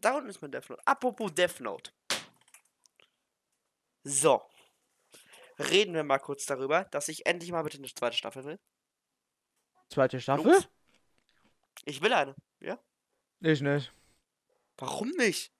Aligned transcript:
Da 0.00 0.16
unten 0.16 0.28
ist 0.28 0.40
mein 0.42 0.52
Death 0.52 0.70
Note. 0.70 0.82
Apropos 0.86 1.32
Death 1.34 1.60
Note. 1.60 1.90
So. 4.04 4.42
Reden 5.58 5.94
wir 5.94 6.02
mal 6.02 6.18
kurz 6.18 6.46
darüber, 6.46 6.84
dass 6.84 7.08
ich 7.08 7.26
endlich 7.26 7.52
mal 7.52 7.62
bitte 7.62 7.78
eine 7.78 7.92
zweite 7.92 8.16
Staffel 8.16 8.44
will. 8.44 8.58
Zweite 9.90 10.20
Staffel? 10.20 10.52
Jungs? 10.52 10.68
Ich 11.84 12.00
will 12.00 12.12
eine. 12.12 12.34
Ja? 12.60 12.78
Ich 13.40 13.60
nicht. 13.60 13.92
Warum 14.78 15.10
nicht? 15.10 15.52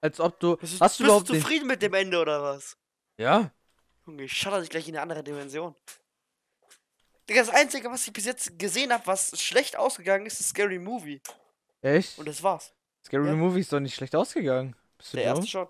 Als 0.00 0.20
ob 0.20 0.38
du. 0.40 0.56
Bist, 0.56 0.80
hast 0.80 1.00
du 1.00 1.04
bist 1.04 1.28
du 1.28 1.32
den. 1.32 1.40
zufrieden 1.40 1.66
mit 1.66 1.82
dem 1.82 1.94
Ende 1.94 2.20
oder 2.20 2.42
was? 2.42 2.76
Ja? 3.16 3.52
Junge, 4.06 4.24
ich 4.24 4.32
schatter 4.32 4.60
dich 4.60 4.70
gleich 4.70 4.88
in 4.88 4.94
eine 4.94 5.02
andere 5.02 5.24
Dimension. 5.24 5.74
Digga, 7.28 7.40
das 7.42 7.50
Einzige, 7.50 7.90
was 7.90 8.06
ich 8.06 8.12
bis 8.12 8.24
jetzt 8.24 8.58
gesehen 8.58 8.92
habe, 8.92 9.06
was 9.06 9.38
schlecht 9.40 9.76
ausgegangen 9.76 10.24
ist, 10.26 10.40
ist 10.40 10.48
Scary 10.50 10.78
Movie. 10.78 11.20
Echt? 11.82 12.18
Und 12.18 12.26
das 12.26 12.42
war's. 12.42 12.72
Scary 13.04 13.26
ja. 13.28 13.34
Movie 13.34 13.60
ist 13.60 13.72
doch 13.72 13.80
nicht 13.80 13.94
schlecht 13.94 14.16
ausgegangen. 14.16 14.74
Bist 14.96 15.12
du 15.12 15.18
Der 15.18 15.26
dumm? 15.28 15.36
erste 15.36 15.50
schon. 15.50 15.68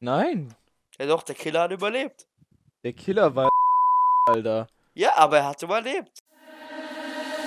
Nein. 0.00 0.54
Ja 0.98 1.06
doch, 1.06 1.22
der 1.22 1.34
Killer 1.36 1.62
hat 1.62 1.70
überlebt. 1.72 2.26
Der 2.82 2.92
Killer 2.92 3.34
war. 3.34 3.48
Alter. 4.28 4.66
Ja, 4.94 5.16
aber 5.16 5.38
er 5.38 5.46
hat 5.46 5.62
überlebt. 5.62 6.18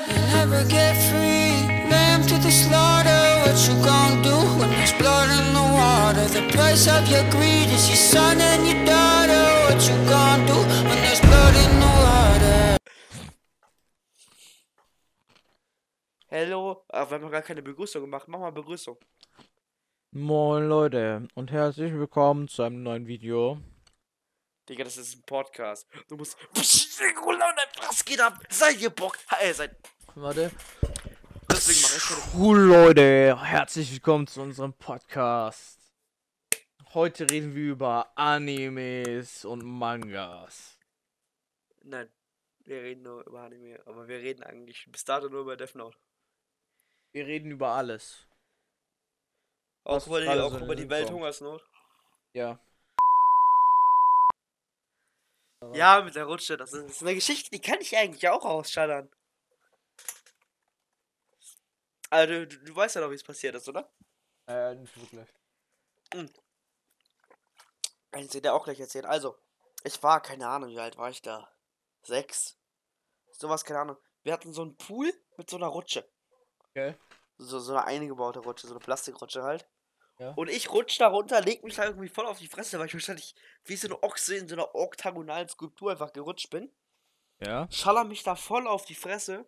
You 0.07 0.21
never 0.37 0.63
get 0.65 0.95
free, 1.09 1.67
lamb 1.89 2.25
to 2.27 2.35
the 2.41 2.51
slaughter. 2.51 3.41
What 3.45 3.57
you 3.67 3.73
gonna 3.83 4.21
do 4.23 4.35
when 4.59 4.69
there's 4.71 4.93
blood 4.93 5.29
in 5.29 5.53
the 5.53 5.59
water? 5.59 6.25
The 6.29 6.41
price 6.55 6.87
of 6.87 7.07
your 7.09 7.23
greed 7.29 7.69
is 7.71 7.87
your 7.89 7.97
son 7.97 8.39
and 8.39 8.65
your 8.65 8.85
daughter. 8.85 9.43
What 9.67 9.81
you 9.87 9.95
gonna 10.09 10.45
do 10.47 10.55
when 10.87 10.97
there's 11.03 11.21
blood 11.21 11.55
in 11.55 11.79
the 11.79 11.85
water? 11.85 12.77
Hello. 16.35 16.83
Ah, 16.87 17.07
wir 17.07 17.13
haben 17.13 17.21
noch 17.21 17.29
gar 17.29 17.43
keine 17.43 17.61
Begrüßung 17.61 18.01
gemacht. 18.01 18.27
Mach 18.27 18.39
mal 18.39 18.49
Begrüßung. 18.49 18.97
Moin 20.09 20.67
Leute 20.67 21.27
und 21.35 21.51
herzlich 21.51 21.93
willkommen 21.93 22.47
zu 22.47 22.63
einem 22.63 22.81
neuen 22.81 23.05
Video. 23.05 23.59
Digga, 24.67 24.83
das 24.83 24.97
ist 24.97 25.15
ein 25.15 25.21
Podcast. 25.27 25.87
Du 26.07 26.17
musst. 26.17 26.35
Was 26.55 28.03
geht 28.03 28.19
ab? 28.19 28.43
Seid 28.49 28.81
ihr 28.81 28.89
Bock? 28.89 29.19
Ey, 29.39 29.53
seid. 29.53 29.77
Warte. 30.15 30.49
Deswegen 31.51 31.81
mach 31.83 31.95
ich. 31.95 32.33
Cool 32.35 32.61
Leute, 32.61 33.39
herzlich 33.39 33.91
willkommen 33.91 34.25
zu 34.25 34.41
unserem 34.41 34.73
Podcast. 34.73 35.79
Heute 36.95 37.29
reden 37.29 37.53
wir 37.53 37.73
über 37.73 38.11
Animes 38.15 39.45
und 39.45 39.63
Mangas. 39.63 40.79
Nein. 41.83 42.09
Wir 42.63 42.81
reden 42.81 43.03
nur 43.03 43.23
über 43.27 43.41
Anime. 43.41 43.79
Aber 43.85 44.07
wir 44.07 44.17
reden 44.17 44.41
eigentlich 44.41 44.87
bis 44.91 45.05
dato 45.05 45.29
nur 45.29 45.41
über 45.41 45.55
Death 45.55 45.75
Note. 45.75 45.95
Wir 47.13 47.27
reden 47.27 47.51
über 47.51 47.69
alles. 47.69 48.27
Auch 49.83 50.05
über 50.07 50.21
die, 50.21 50.27
auch 50.27 50.59
über 50.59 50.75
die. 50.75 50.89
Welthungersnot. 50.89 51.63
Ja. 52.33 52.59
Ja, 55.73 56.01
mit 56.01 56.15
der 56.15 56.25
Rutsche. 56.25 56.57
Das 56.57 56.73
ist, 56.73 56.83
das 56.83 56.91
ist 56.93 57.01
eine 57.03 57.15
Geschichte, 57.15 57.51
die 57.51 57.61
kann 57.61 57.79
ich 57.79 57.95
eigentlich 57.95 58.27
auch 58.27 58.43
ausschallern. 58.43 59.09
Also, 62.09 62.33
du, 62.33 62.47
du, 62.47 62.57
du 62.57 62.75
weißt 62.75 62.95
ja 62.95 63.01
noch, 63.01 63.11
wie 63.11 63.15
es 63.15 63.23
passiert 63.23 63.55
ist, 63.55 63.69
oder? 63.69 63.89
Äh, 64.47 64.75
nicht 64.75 64.95
wirklich. 64.99 65.29
Kann 66.09 66.29
ich 68.21 68.29
dir 68.29 68.53
auch 68.53 68.63
gleich 68.65 68.79
erzählen. 68.79 69.05
Also, 69.05 69.37
ich 69.83 70.01
war, 70.01 70.21
keine 70.21 70.47
Ahnung, 70.47 70.69
wie 70.69 70.79
alt 70.79 70.97
war 70.97 71.09
ich 71.09 71.21
da? 71.21 71.47
Sechs? 72.01 72.57
Sowas, 73.31 73.63
keine 73.63 73.79
Ahnung. 73.79 73.97
Wir 74.23 74.33
hatten 74.33 74.53
so 74.53 74.63
einen 74.63 74.77
Pool 74.77 75.13
mit 75.37 75.49
so 75.49 75.57
einer 75.57 75.67
Rutsche. 75.67 76.07
Okay. 76.75 76.95
So, 77.37 77.59
so 77.59 77.75
eine 77.75 77.85
eingebaute 77.85 78.39
Rutsche, 78.39 78.67
so 78.67 78.73
eine 78.73 78.79
Plastikrutsche 78.79 79.43
halt. 79.43 79.67
Ja. 80.19 80.31
Und 80.35 80.49
ich 80.49 80.71
rutsch 80.71 80.99
da 80.99 81.07
runter, 81.07 81.41
leg 81.41 81.63
mich 81.63 81.75
da 81.75 81.85
irgendwie 81.85 82.07
voll 82.07 82.25
auf 82.25 82.39
die 82.39 82.47
Fresse, 82.47 82.79
weil 82.79 82.87
ich 82.87 82.93
wahrscheinlich 82.93 83.35
wie 83.65 83.75
so 83.75 83.87
eine 83.87 84.01
Ochse 84.03 84.35
in 84.35 84.47
so 84.47 84.55
einer 84.55 84.73
oktagonalen 84.75 85.49
Skulptur 85.49 85.91
einfach 85.91 86.13
gerutscht 86.13 86.49
bin. 86.49 86.71
Ja. 87.39 87.67
Schaller 87.71 88.03
mich 88.03 88.23
da 88.23 88.35
voll 88.35 88.67
auf 88.67 88.85
die 88.85 88.95
Fresse. 88.95 89.45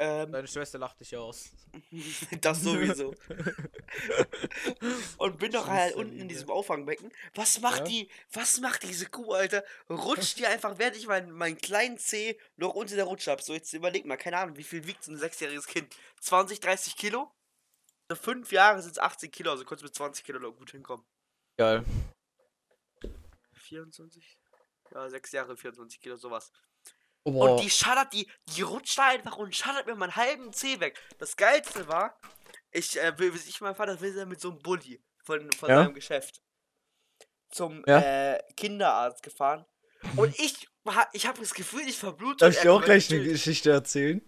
Ähm, 0.00 0.30
Deine 0.30 0.46
Schwester 0.46 0.78
lacht 0.78 1.00
dich 1.00 1.16
aus. 1.16 1.50
das 2.40 2.62
sowieso. 2.62 3.12
Und 5.18 5.38
bin 5.38 5.50
doch 5.50 5.66
halt 5.66 5.96
unten 5.96 6.20
in 6.20 6.28
diesem 6.28 6.50
Auffangbecken. 6.50 7.10
Was 7.34 7.60
macht 7.60 7.80
Ja? 7.80 7.84
die, 7.84 8.08
was 8.32 8.60
macht 8.60 8.84
diese 8.84 9.06
Kuh, 9.06 9.32
Alter? 9.32 9.64
Rutscht 9.90 10.38
die 10.38 10.46
einfach, 10.46 10.78
während 10.78 10.96
ich 10.96 11.08
meinen 11.08 11.32
meinen 11.32 11.58
kleinen 11.58 11.98
Zeh 11.98 12.38
noch 12.56 12.74
unter 12.74 12.94
der 12.94 13.06
Rutsche 13.06 13.32
hab. 13.32 13.42
So, 13.42 13.54
jetzt 13.54 13.72
überleg 13.72 14.04
mal, 14.06 14.16
keine 14.16 14.38
Ahnung, 14.38 14.56
wie 14.56 14.62
viel 14.62 14.86
wiegt 14.86 15.02
so 15.02 15.10
ein 15.10 15.18
sechsjähriges 15.18 15.66
Kind? 15.66 15.92
20, 16.20 16.60
30 16.60 16.96
Kilo? 16.96 17.32
So 18.08 18.14
fünf 18.14 18.52
Jahre 18.52 18.80
sind 18.80 18.92
es 18.92 18.98
18 19.00 19.32
Kilo, 19.32 19.50
also 19.50 19.64
kurz 19.64 19.82
mit 19.82 19.96
20 19.96 20.24
Kilo 20.24 20.38
noch 20.38 20.52
gut 20.52 20.70
hinkommen. 20.70 21.04
Geil. 21.56 21.84
24? 23.54 24.38
Ja, 24.92 25.10
sechs 25.10 25.32
Jahre, 25.32 25.56
24 25.56 26.00
Kilo, 26.00 26.16
sowas. 26.16 26.52
Oh, 27.36 27.56
Und 27.56 27.62
die 27.62 27.70
schaddert, 27.70 28.12
die, 28.12 28.30
die 28.54 28.62
rutscht 28.62 28.98
da 28.98 29.08
einfach 29.08 29.36
und 29.36 29.54
schaddert 29.54 29.86
mir 29.86 29.94
meinen 29.94 30.16
halben 30.16 30.52
Zeh 30.52 30.80
weg. 30.80 30.98
Das 31.18 31.36
Geilste 31.36 31.86
war, 31.88 32.18
ich, 32.70 32.98
äh, 33.00 33.18
will, 33.18 33.34
ich 33.34 33.60
mein 33.60 33.74
Vater 33.74 34.00
will 34.00 34.26
mit 34.26 34.40
so 34.40 34.50
einem 34.50 34.58
Bulli 34.60 35.02
von, 35.24 35.50
von 35.52 35.68
Ja? 35.68 35.82
seinem 35.84 35.94
Geschäft 35.94 36.40
zum 37.50 37.84
Ja. 37.86 37.98
äh, 38.00 38.42
Kinderarzt 38.56 39.22
gefahren. 39.22 39.64
Und 40.16 40.38
ich, 40.38 40.68
ich 41.12 41.26
habe 41.26 41.40
das 41.40 41.54
Gefühl, 41.54 41.82
ich 41.86 41.98
verblute. 41.98 42.44
Darf 42.44 42.54
ich 42.54 42.60
dir 42.60 42.72
auch 42.72 42.82
gleich 42.82 43.10
eine. 43.12 43.22
Geschichte 43.24 43.70
erzählen? 43.70 44.22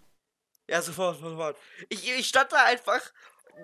Ja, 0.69 0.83
sofort, 0.83 1.19
sofort. 1.21 1.57
Ich, 1.89 2.09
ich 2.09 2.29
stand 2.29 2.53
da 2.53 2.65
einfach. 2.65 3.01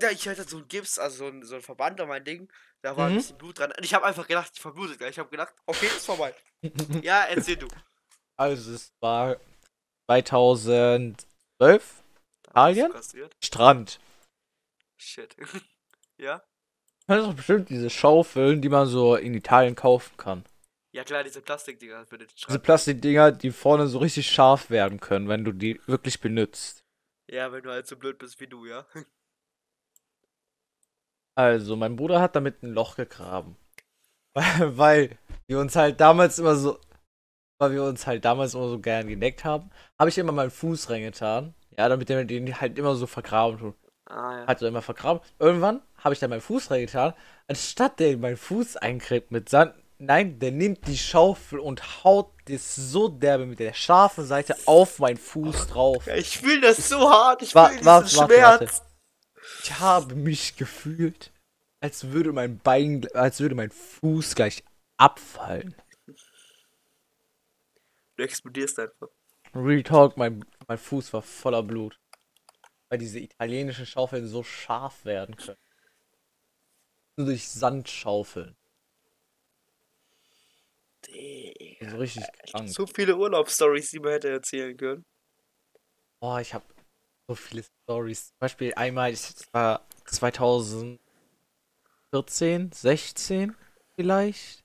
Da, 0.00 0.10
ich 0.10 0.28
hatte 0.28 0.44
so 0.44 0.58
ein 0.58 0.68
Gips, 0.68 0.98
also 0.98 1.18
so 1.18 1.26
ein, 1.28 1.42
so 1.44 1.54
ein 1.56 1.62
Verband 1.62 2.00
an 2.00 2.08
mein 2.08 2.24
Ding. 2.24 2.50
Da 2.82 2.96
war 2.96 3.06
ein 3.06 3.12
Mhm. 3.14 3.16
bisschen 3.18 3.38
Blut 3.38 3.58
dran. 3.58 3.72
Und 3.72 3.84
ich 3.84 3.94
habe 3.94 4.04
einfach 4.04 4.26
gedacht, 4.26 4.50
ich 4.54 4.60
verblute 4.60 4.96
gleich. 4.96 5.10
Ich 5.10 5.18
habe 5.18 5.30
gedacht, 5.30 5.54
okay, 5.66 5.86
ist 5.86 6.06
vorbei. 6.06 6.34
ja, 7.02 7.24
erzähl 7.24 7.56
du. 7.56 7.68
Also, 8.36 8.74
es 8.74 8.92
war 9.00 9.36
2012. 10.10 11.26
Da 11.58 12.54
warst 12.54 13.14
du 13.14 13.18
Italien? 13.18 13.30
Strand. 13.42 14.00
Shit. 14.98 15.36
ja? 16.18 16.42
Das 17.06 17.18
sind 17.18 17.30
doch 17.30 17.36
bestimmt 17.36 17.70
diese 17.70 17.90
Schaufeln, 17.90 18.60
die 18.60 18.68
man 18.68 18.86
so 18.86 19.16
in 19.16 19.34
Italien 19.34 19.74
kaufen 19.74 20.16
kann. 20.16 20.44
Ja 20.92 21.04
klar, 21.04 21.22
diese 21.22 21.42
Plastikdinger 21.42 22.06
für 22.06 22.16
den 22.16 22.26
Diese 22.28 22.40
Schrank. 22.40 22.62
Plastikdinger, 22.62 23.30
die 23.30 23.50
vorne 23.50 23.86
so 23.86 23.98
richtig 23.98 24.30
scharf 24.30 24.70
werden 24.70 24.98
können, 24.98 25.28
wenn 25.28 25.44
du 25.44 25.52
die 25.52 25.78
wirklich 25.86 26.20
benutzt. 26.20 26.84
Ja, 27.30 27.52
wenn 27.52 27.62
du 27.62 27.70
halt 27.70 27.86
so 27.86 27.96
blöd 27.96 28.18
bist 28.18 28.40
wie 28.40 28.46
du, 28.46 28.66
ja. 28.66 28.86
Also, 31.38 31.76
mein 31.76 31.96
Bruder 31.96 32.22
hat 32.22 32.34
damit 32.34 32.62
ein 32.62 32.72
Loch 32.72 32.96
gegraben. 32.96 33.58
Weil, 34.32 34.76
weil 34.78 35.18
wir 35.46 35.58
uns 35.58 35.76
halt 35.76 36.00
damals 36.00 36.38
immer 36.38 36.56
so, 36.56 36.80
weil 37.58 37.72
wir 37.72 37.84
uns 37.84 38.06
halt 38.06 38.24
damals 38.24 38.54
immer 38.54 38.68
so 38.68 38.78
gern 38.78 39.06
geneckt 39.08 39.44
haben, 39.44 39.70
habe 39.98 40.10
ich 40.10 40.18
immer 40.18 40.32
meinen 40.32 40.50
Fuß 40.50 40.90
reingetan. 40.90 41.54
Ja, 41.78 41.88
damit 41.88 42.08
der 42.08 42.24
den 42.24 42.60
halt 42.60 42.78
immer 42.78 42.94
so 42.96 43.06
vergraben 43.06 43.58
tut. 43.58 43.74
Ah 44.06 44.40
ja. 44.40 44.46
Hat 44.46 44.62
er 44.62 44.68
immer 44.68 44.82
vergraben. 44.82 45.20
Irgendwann 45.38 45.82
habe 45.98 46.14
ich 46.14 46.20
dann 46.20 46.30
meinen 46.30 46.40
Fuß 46.40 46.70
reingetan. 46.70 47.12
Anstatt 47.48 47.98
der 48.00 48.12
in 48.12 48.20
meinen 48.20 48.36
Fuß 48.36 48.76
eingräbt 48.76 49.30
mit 49.30 49.48
Sand, 49.48 49.74
nein, 49.98 50.38
der 50.38 50.52
nimmt 50.52 50.86
die 50.86 50.96
Schaufel 50.96 51.58
und 51.58 52.04
haut 52.04 52.30
das 52.46 52.76
so 52.76 53.08
derbe 53.08 53.46
mit 53.46 53.58
der 53.58 53.74
scharfen 53.74 54.24
Seite 54.24 54.56
auf 54.66 54.98
meinen 55.00 55.16
Fuß 55.16 55.66
drauf. 55.68 56.06
Ich 56.06 56.38
fühle 56.38 56.60
das 56.60 56.88
so 56.88 57.10
hart, 57.10 57.42
ich 57.42 57.54
Wa- 57.54 57.66
fühle 57.66 57.78
diesen 57.80 57.86
warte, 57.86 58.16
warte, 58.16 58.66
Schmerz. 58.68 58.82
Ich 59.62 59.78
habe 59.80 60.14
mich 60.14 60.56
gefühlt, 60.56 61.32
als 61.80 62.08
würde 62.12 62.32
mein 62.32 62.58
Bein, 62.58 63.06
als 63.14 63.40
würde 63.40 63.54
mein 63.54 63.70
Fuß 63.70 64.34
gleich 64.34 64.62
abfallen. 64.96 65.74
Du 68.16 68.22
explodierst 68.22 68.78
einfach. 68.78 69.08
Real 69.54 69.82
Talk, 69.82 70.16
mein, 70.16 70.44
mein 70.66 70.78
Fuß 70.78 71.12
war 71.12 71.22
voller 71.22 71.62
Blut. 71.62 72.00
Weil 72.88 72.98
diese 72.98 73.18
italienischen 73.18 73.86
Schaufeln 73.86 74.26
so 74.26 74.42
scharf 74.42 75.04
werden 75.04 75.36
können. 75.36 75.58
Nur 77.16 77.26
durch 77.26 77.48
Sand 77.48 77.88
schaufeln. 77.88 78.56
Digga. 81.06 81.90
So 81.90 81.96
richtig 81.98 82.24
krank. 82.50 82.68
So 82.68 82.86
viele 82.86 83.16
Urlaubsstories, 83.16 83.90
die 83.90 84.00
man 84.00 84.12
hätte 84.12 84.30
erzählen 84.30 84.76
können. 84.76 85.04
Boah, 86.20 86.40
ich 86.40 86.54
habe 86.54 86.64
so 87.28 87.34
viele 87.34 87.64
Stories. 87.82 88.28
Zum 88.28 88.38
Beispiel 88.38 88.72
einmal, 88.74 89.12
ich 89.12 89.20
das 89.20 89.52
war 89.52 89.86
2014, 90.06 92.72
16 92.72 93.54
vielleicht? 93.94 94.64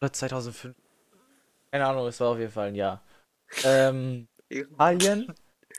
Oder 0.00 0.12
2005? 0.12 0.81
Keine 1.72 1.86
Ahnung, 1.86 2.06
es 2.06 2.20
war 2.20 2.32
auf 2.32 2.38
jeden 2.38 2.52
Fall 2.52 2.68
ein 2.68 2.74
Jahr. 2.74 3.02
Ähm, 3.64 4.28
Italien 4.50 5.34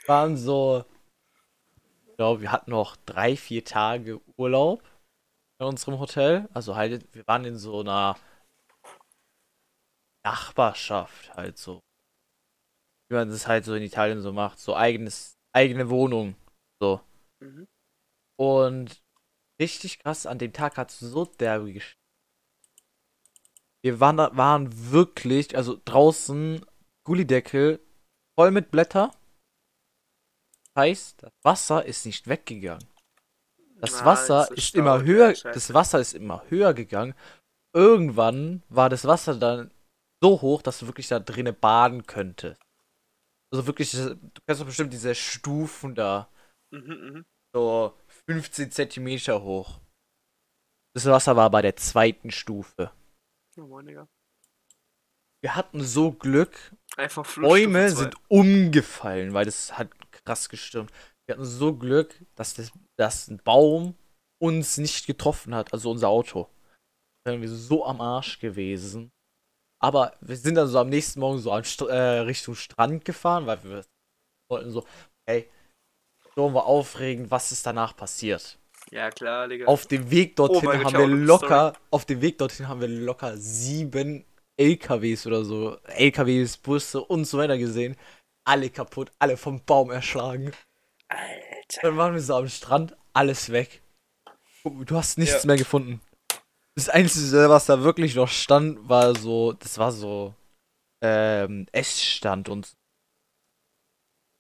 waren 0.08 0.36
so, 0.36 0.86
ich 2.08 2.18
glaube, 2.18 2.42
wir 2.42 2.52
hatten 2.52 2.72
noch 2.72 2.96
drei, 3.06 3.38
vier 3.38 3.64
Tage 3.64 4.20
Urlaub 4.36 4.84
in 5.60 5.68
unserem 5.68 6.00
Hotel. 6.00 6.50
Also 6.52 6.76
halt, 6.76 7.14
wir 7.14 7.28
waren 7.28 7.46
in 7.46 7.58
so 7.58 7.82
einer 7.82 8.18
Nachbarschaft 10.26 11.36
halt 11.36 11.60
so. 11.60 11.80
Wie 13.10 13.16
man 13.16 13.30
das 13.30 13.48
halt 13.48 13.66
so 13.66 13.76
in 13.76 13.84
Italien 13.84 14.22
so 14.22 14.34
macht. 14.34 14.58
So 14.58 14.76
eigenes, 14.76 15.36
eigene 15.56 15.90
Wohnung. 15.90 16.36
So. 16.82 17.02
Mhm. 17.40 17.68
Und 18.40 19.04
richtig 19.62 20.00
krass, 20.00 20.26
an 20.26 20.40
dem 20.40 20.54
Tag 20.54 20.78
hat 20.78 20.90
es 20.90 21.00
so 21.00 21.26
derbe 21.26 21.72
gesch 21.72 21.94
Wir 23.84 24.00
waren, 24.00 24.18
waren 24.18 24.92
wirklich, 24.92 25.58
also 25.58 25.80
draußen, 25.84 26.66
Gullideckel, 27.06 27.80
voll 28.40 28.52
mit 28.52 28.72
Blätter. 28.72 29.12
Heißt, 30.78 31.24
das 31.24 31.32
Wasser 31.44 31.86
ist 31.86 32.06
nicht 32.06 32.28
weggegangen. 32.28 32.88
Das 33.80 34.02
Ah, 34.02 34.06
Wasser 34.06 34.52
ist 34.52 34.58
ist 34.58 34.76
immer 34.76 35.04
höher, 35.04 35.34
das 35.34 35.74
Wasser 35.74 36.00
ist 36.00 36.14
immer 36.14 36.44
höher 36.50 36.74
gegangen. 36.74 37.14
Irgendwann 37.76 38.64
war 38.70 38.90
das 38.90 39.06
Wasser 39.06 39.36
dann 39.36 39.72
so 40.24 40.42
hoch, 40.42 40.62
dass 40.62 40.80
du 40.80 40.88
wirklich 40.88 41.10
da 41.10 41.20
drinnen 41.20 41.56
baden 41.60 42.08
könntest. 42.08 42.62
Also 43.52 43.68
wirklich, 43.68 43.92
du 43.92 44.18
kennst 44.48 44.62
doch 44.62 44.66
bestimmt 44.66 44.94
diese 44.94 45.14
Stufen 45.14 45.96
da, 45.96 46.30
Mhm, 46.72 46.88
mhm. 46.88 47.26
so 47.54 47.94
15 48.28 48.72
Zentimeter 48.72 49.44
hoch. 49.44 49.80
Das 50.96 51.06
Wasser 51.06 51.36
war 51.36 51.50
bei 51.52 51.62
der 51.62 51.76
zweiten 51.76 52.32
Stufe. 52.32 52.92
Oh 53.58 53.68
Mann, 53.68 53.86
Digga. 53.86 54.08
Wir 55.44 55.56
hatten 55.56 55.82
so 55.82 56.12
Glück, 56.12 56.74
Einfach 56.96 57.26
Bäume 57.36 57.90
sind 57.90 58.16
umgefallen, 58.30 59.34
weil 59.34 59.46
das 59.46 59.78
hat 59.78 59.90
krass 60.12 60.48
gestürmt. 60.48 60.92
Wir 61.26 61.36
hatten 61.36 61.46
so 61.46 61.76
Glück, 61.76 62.16
dass, 62.36 62.54
das, 62.54 62.72
dass 62.98 63.28
ein 63.28 63.40
Baum 63.44 63.96
uns 64.42 64.78
nicht 64.78 65.06
getroffen 65.06 65.54
hat, 65.54 65.74
also 65.74 65.92
unser 65.92 66.08
Auto. 66.10 66.50
Da 67.26 67.32
wären 67.32 67.42
wir 67.42 67.50
so 67.50 67.86
am 67.86 68.00
Arsch 68.00 68.40
gewesen. 68.40 69.12
Aber 69.82 70.16
wir 70.22 70.38
sind 70.38 70.56
dann 70.56 70.68
so 70.68 70.80
am 70.80 70.90
nächsten 70.90 71.20
Morgen 71.20 71.40
so 71.40 71.52
an 71.52 71.66
St 71.66 71.82
äh, 71.82 72.20
Richtung 72.20 72.56
Strand 72.56 73.04
gefahren, 73.04 73.46
weil 73.46 73.64
wir 73.64 73.86
wollten 74.50 74.72
so, 74.72 74.86
hey, 75.28 75.50
so 76.36 76.54
war 76.54 76.66
aufregend, 76.66 77.32
was 77.32 77.52
ist 77.52 77.66
danach 77.66 77.96
passiert. 77.96 78.58
Ja, 78.94 79.10
klar, 79.10 79.48
Digga. 79.48 79.66
Auf 79.66 79.88
dem 79.88 80.12
Weg 80.12 80.36
dorthin 80.36 80.66
mein 80.66 80.84
Gott, 80.84 80.94
haben 80.94 81.02
ja, 81.02 81.08
wir 81.08 81.16
locker, 81.26 81.74
auf 81.90 82.06
dem 82.06 82.22
Weg 82.22 82.38
dorthin 82.38 82.68
haben 82.68 82.80
wir 82.80 82.88
locker 82.88 83.36
sieben 83.38 84.24
LKWs 84.56 85.26
oder 85.26 85.44
so, 85.44 85.78
LKWs, 85.86 86.58
Busse 86.58 87.02
und 87.02 87.26
so 87.26 87.40
weiter 87.40 87.58
gesehen. 87.58 87.96
Alle 88.46 88.70
kaputt, 88.70 89.12
alle 89.18 89.36
vom 89.36 89.64
Baum 89.66 89.90
erschlagen. 89.90 90.52
Alter. 91.08 91.82
Dann 91.82 91.98
waren 91.98 92.14
wir 92.14 92.22
so 92.22 92.36
am 92.36 92.48
Strand, 92.48 92.96
alles 93.14 93.52
weg. 93.52 93.82
Du 94.64 94.96
hast 94.96 95.18
nichts 95.18 95.42
Ja. 95.44 95.48
mehr 95.48 95.58
gefunden. 95.58 96.00
Das 96.76 96.90
Einzige, 96.90 97.50
was 97.50 97.66
da 97.66 97.82
wirklich 97.84 98.14
noch 98.16 98.28
stand, 98.30 98.88
war 98.88 99.16
so, 99.16 99.54
das 99.54 99.78
war 99.80 99.92
so, 99.92 100.36
ähm, 101.02 101.66
Essstand 101.72 102.48
und 102.48 102.74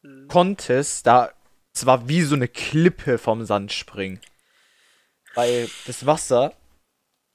Mhm. 0.03 0.27
konntest 0.27 1.07
da, 1.07 1.31
es 1.75 1.85
war 1.87 2.07
wie 2.07 2.21
so 2.21 2.35
eine 2.35 2.47
Klippe 2.47 3.17
vom 3.17 3.45
Sand 3.45 3.71
springen. 3.71 4.19
Weil 5.35 5.69
das 5.85 6.05
Wasser 6.05 6.55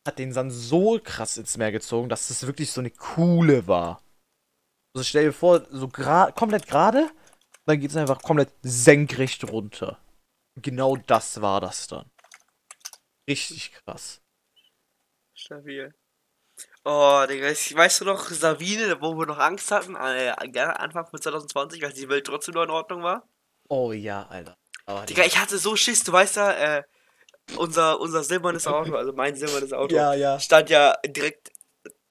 hat 0.07 0.19
den 0.19 0.33
Sand 0.33 0.53
so 0.53 1.01
krass 1.03 1.37
ins 1.37 1.57
Meer 1.57 1.73
gezogen, 1.73 2.09
dass 2.09 2.31
es 2.31 2.47
wirklich 2.47 2.71
so 2.71 2.81
eine 2.81 2.91
Kuhle 2.91 3.67
war. 3.67 4.03
Also 4.95 5.05
stell 5.05 5.27
dir 5.27 5.33
vor, 5.33 5.67
so 5.71 5.89
gra 5.89 6.31
komplett 6.33 6.67
gerade, 6.67 7.11
dann 7.67 7.81
geht 7.81 7.91
es 7.91 7.97
einfach 7.97 8.23
komplett 8.23 8.53
senkrecht 8.63 9.45
runter. 9.45 9.99
Und 10.57 10.63
genau 10.63 10.97
das 10.97 11.41
war 11.41 11.61
das 11.61 11.87
dann. 11.87 12.11
Richtig 13.29 13.73
krass. 13.73 14.23
Stabil. 15.35 15.95
Oh, 16.85 17.25
Digga, 17.29 17.49
weißt 17.49 18.01
du 18.01 18.05
noch, 18.07 18.29
Sabine, 18.31 19.01
wo 19.03 19.15
wir 19.19 19.27
noch 19.27 19.39
Angst 19.39 19.71
hatten, 19.71 19.95
äh, 19.95 20.33
Anfang 20.59 21.07
von 21.07 21.21
2020, 21.21 21.85
als 21.85 21.95
die 21.95 22.09
Welt 22.09 22.27
trotzdem 22.27 22.55
noch 22.55 22.65
in 22.65 22.71
Ordnung 22.71 23.03
war? 23.03 23.29
Oh 23.69 23.93
ja, 23.93 24.27
Alter. 24.27 24.57
Aber 24.87 25.05
Digga, 25.05 25.25
ich 25.25 25.39
hatte 25.39 25.59
so 25.59 25.77
Schiss, 25.77 26.03
du 26.03 26.13
weißt 26.13 26.37
ja, 26.37 26.79
äh, 26.79 26.83
unser, 27.57 28.01
unser 28.01 28.23
silbernes 28.25 28.67
Auto, 28.67 28.95
also 28.95 29.13
mein 29.13 29.35
silbernes 29.35 29.73
Auto, 29.73 29.95
Ja, 29.95 30.15
ja. 30.15 30.39
stand 30.41 30.71
ja 30.71 30.95
direkt 31.07 31.51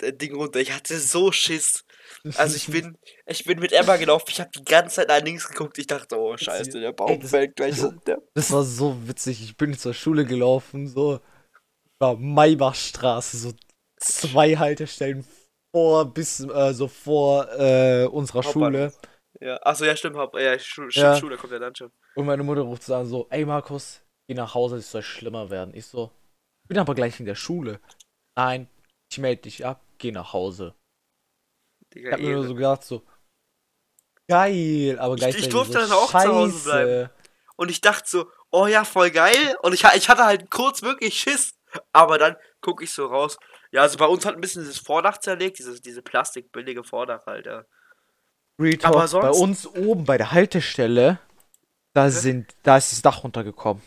äh, 0.01 0.13
Ding 0.13 0.35
runter. 0.35 0.59
Ich 0.59 0.71
hatte 0.73 0.97
so 0.99 1.31
Schiss. 1.31 1.83
Also 2.35 2.55
ich 2.55 2.67
bin, 2.67 2.97
ich 3.25 3.45
bin 3.45 3.59
mit 3.59 3.71
Emma 3.71 3.95
gelaufen, 3.97 4.25
ich 4.29 4.39
habe 4.39 4.49
die 4.55 4.63
ganze 4.63 4.97
Zeit 4.97 5.07
nach 5.09 5.21
links 5.21 5.47
geguckt, 5.47 5.77
ich 5.77 5.87
dachte, 5.87 6.17
oh 6.17 6.35
scheiße, 6.35 6.79
der 6.79 6.89
Ey, 6.89 6.93
Baum 6.93 7.19
das- 7.19 7.29
fällt 7.29 7.55
gleich 7.55 7.79
das-. 7.79 7.93
Der. 8.05 8.21
Das 8.33 8.51
war 8.51 8.63
so 8.63 8.95
witzig. 9.07 9.41
Ich 9.43 9.55
bin 9.57 9.77
zur 9.77 9.93
Schule 9.93 10.25
gelaufen, 10.25 10.87
so. 10.87 11.19
War 11.99 12.15
Maybachstraße, 12.15 13.37
so 13.37 13.53
zwei 13.99 14.55
Haltestellen 14.55 15.25
vor, 15.73 16.05
bis, 16.13 16.39
äh, 16.41 16.73
so 16.73 16.87
vor 16.87 17.47
äh, 17.57 18.05
unserer 18.05 18.43
Schule. 18.43 18.65
Hauptbahnhof. 18.91 18.99
Ja, 19.39 19.57
achso, 19.63 19.85
ja, 19.85 19.95
stimmt, 19.95 20.15
Haupt, 20.15 20.35
ja, 20.39 20.57
Schu 20.59 20.87
Ja. 20.91 21.15
Schule 21.17 21.37
kommt 21.37 21.53
ja 21.53 21.59
dann 21.59 21.75
schon. 21.75 21.91
Und 22.15 22.25
meine 22.25 22.43
Mutter 22.43 22.61
ruft 22.61 22.83
so 22.83 22.95
an, 22.95 23.05
so, 23.07 23.27
ey 23.31 23.45
Markus, 23.45 24.01
geh 24.27 24.33
nach 24.35 24.53
Hause, 24.53 24.77
es 24.77 24.91
soll 24.91 25.01
schlimmer 25.03 25.49
werden. 25.49 25.73
Ich 25.73 25.85
so, 25.87 26.11
ich 26.63 26.69
bin 26.69 26.77
aber 26.79 26.95
gleich 26.95 27.19
in 27.19 27.25
der 27.25 27.35
Schule. 27.35 27.79
Nein, 28.35 28.67
ich 29.11 29.17
melde 29.19 29.43
dich 29.43 29.65
ab, 29.65 29.81
geh 29.97 30.11
nach 30.11 30.33
Hause. 30.33 30.75
Digga, 31.93 32.09
Ich 32.09 32.13
hab 32.13 32.19
mir 32.21 32.35
nur 32.35 32.47
so 32.47 32.55
gedacht, 32.55 32.83
so, 32.83 33.03
geil, 34.27 34.99
aber 34.99 35.13
ich 35.15 35.19
gleichzeitig 35.21 35.49
durfte 35.49 35.73
so, 35.73 35.79
dann 35.79 35.91
auch 35.91 36.11
zu 36.11 36.19
Hause 36.19 36.51
scheiße. 36.51 36.63
bleiben. 36.65 37.09
Und 37.55 37.71
ich 37.71 37.81
dachte 37.81 38.07
so, 38.09 38.29
oh 38.51 38.67
ja, 38.67 38.83
voll 38.83 39.09
geil. 39.11 39.57
Und 39.63 39.73
ich, 39.73 39.83
ich 39.95 40.09
hatte 40.09 40.25
halt 40.25 40.51
kurz 40.51 40.81
wirklich 40.83 41.17
Schiss. 41.19 41.55
Aber 41.91 42.17
dann 42.17 42.35
gucke 42.61 42.83
ich 42.83 42.91
so 42.93 43.07
raus. 43.07 43.37
Ja, 43.71 43.81
also 43.81 43.97
bei 43.97 44.05
uns 44.05 44.25
hat 44.25 44.35
ein 44.35 44.41
bisschen 44.41 44.61
dieses 44.63 44.77
Vordach 44.79 45.17
zerlegt, 45.17 45.59
dieses, 45.59 45.81
diese 45.81 46.01
plastikbillige 46.01 46.83
Vordach 46.83 47.25
halt, 47.25 47.45
ja. 47.45 47.65
Real 48.59 48.77
Aber 48.83 49.05
Talk, 49.07 49.21
bei 49.21 49.33
sonst- 49.33 49.65
uns 49.65 49.75
oben 49.75 50.05
bei 50.05 50.17
der 50.17 50.31
Haltestelle, 50.31 51.19
da 51.93 52.09
sind, 52.09 52.55
da 52.63 52.77
ist 52.77 52.91
das 52.91 53.01
Dach 53.01 53.23
runtergekommen. 53.23 53.83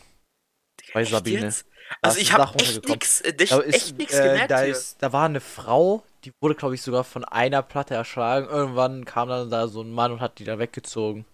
Bei 0.93 1.01
Echt 1.01 1.11
Sabine. 1.11 1.41
jetzt? 1.41 1.65
Da 2.01 2.09
Also 2.09 2.19
ich 2.19 2.31
habe 2.33 2.57
echt 2.59 2.87
nix, 2.87 3.21
äh, 3.21 3.33
Da 3.33 3.59
äh, 3.61 4.23
gemerkt 4.23 4.51
da 4.51 4.61
hier. 4.61 4.71
ist, 4.71 5.01
da 5.01 5.11
war 5.13 5.25
eine 5.25 5.41
Frau, 5.41 6.03
die 6.23 6.31
wurde, 6.41 6.55
glaube 6.55 6.75
ich, 6.75 6.81
sogar 6.81 7.03
von 7.03 7.25
einer 7.25 7.61
Platte 7.61 7.95
erschlagen. 7.95 8.47
Irgendwann 8.47 9.05
kam 9.05 9.29
dann 9.29 9.49
da 9.49 9.67
so 9.67 9.81
ein 9.81 9.91
Mann 9.91 10.11
und 10.11 10.21
hat 10.21 10.39
die 10.39 10.43
da 10.45 10.57
weggezogen. 10.59 11.25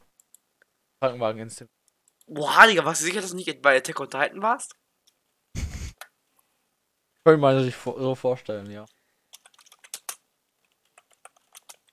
Krankenwagen 0.99 1.41
instant. 1.41 1.69
Boah, 2.27 2.65
Digga, 2.67 2.83
warst 2.85 3.01
du 3.01 3.05
sicher, 3.05 3.21
dass 3.21 3.31
du 3.31 3.35
nicht 3.37 3.61
bei 3.61 3.77
Attack 3.77 3.99
on 3.99 4.09
Titan 4.09 4.41
warst? 4.41 4.75
Könnte 7.23 7.41
man 7.41 7.63
sich 7.63 7.75
so 7.75 8.15
vorstellen, 8.15 8.71
ja. 8.71 8.85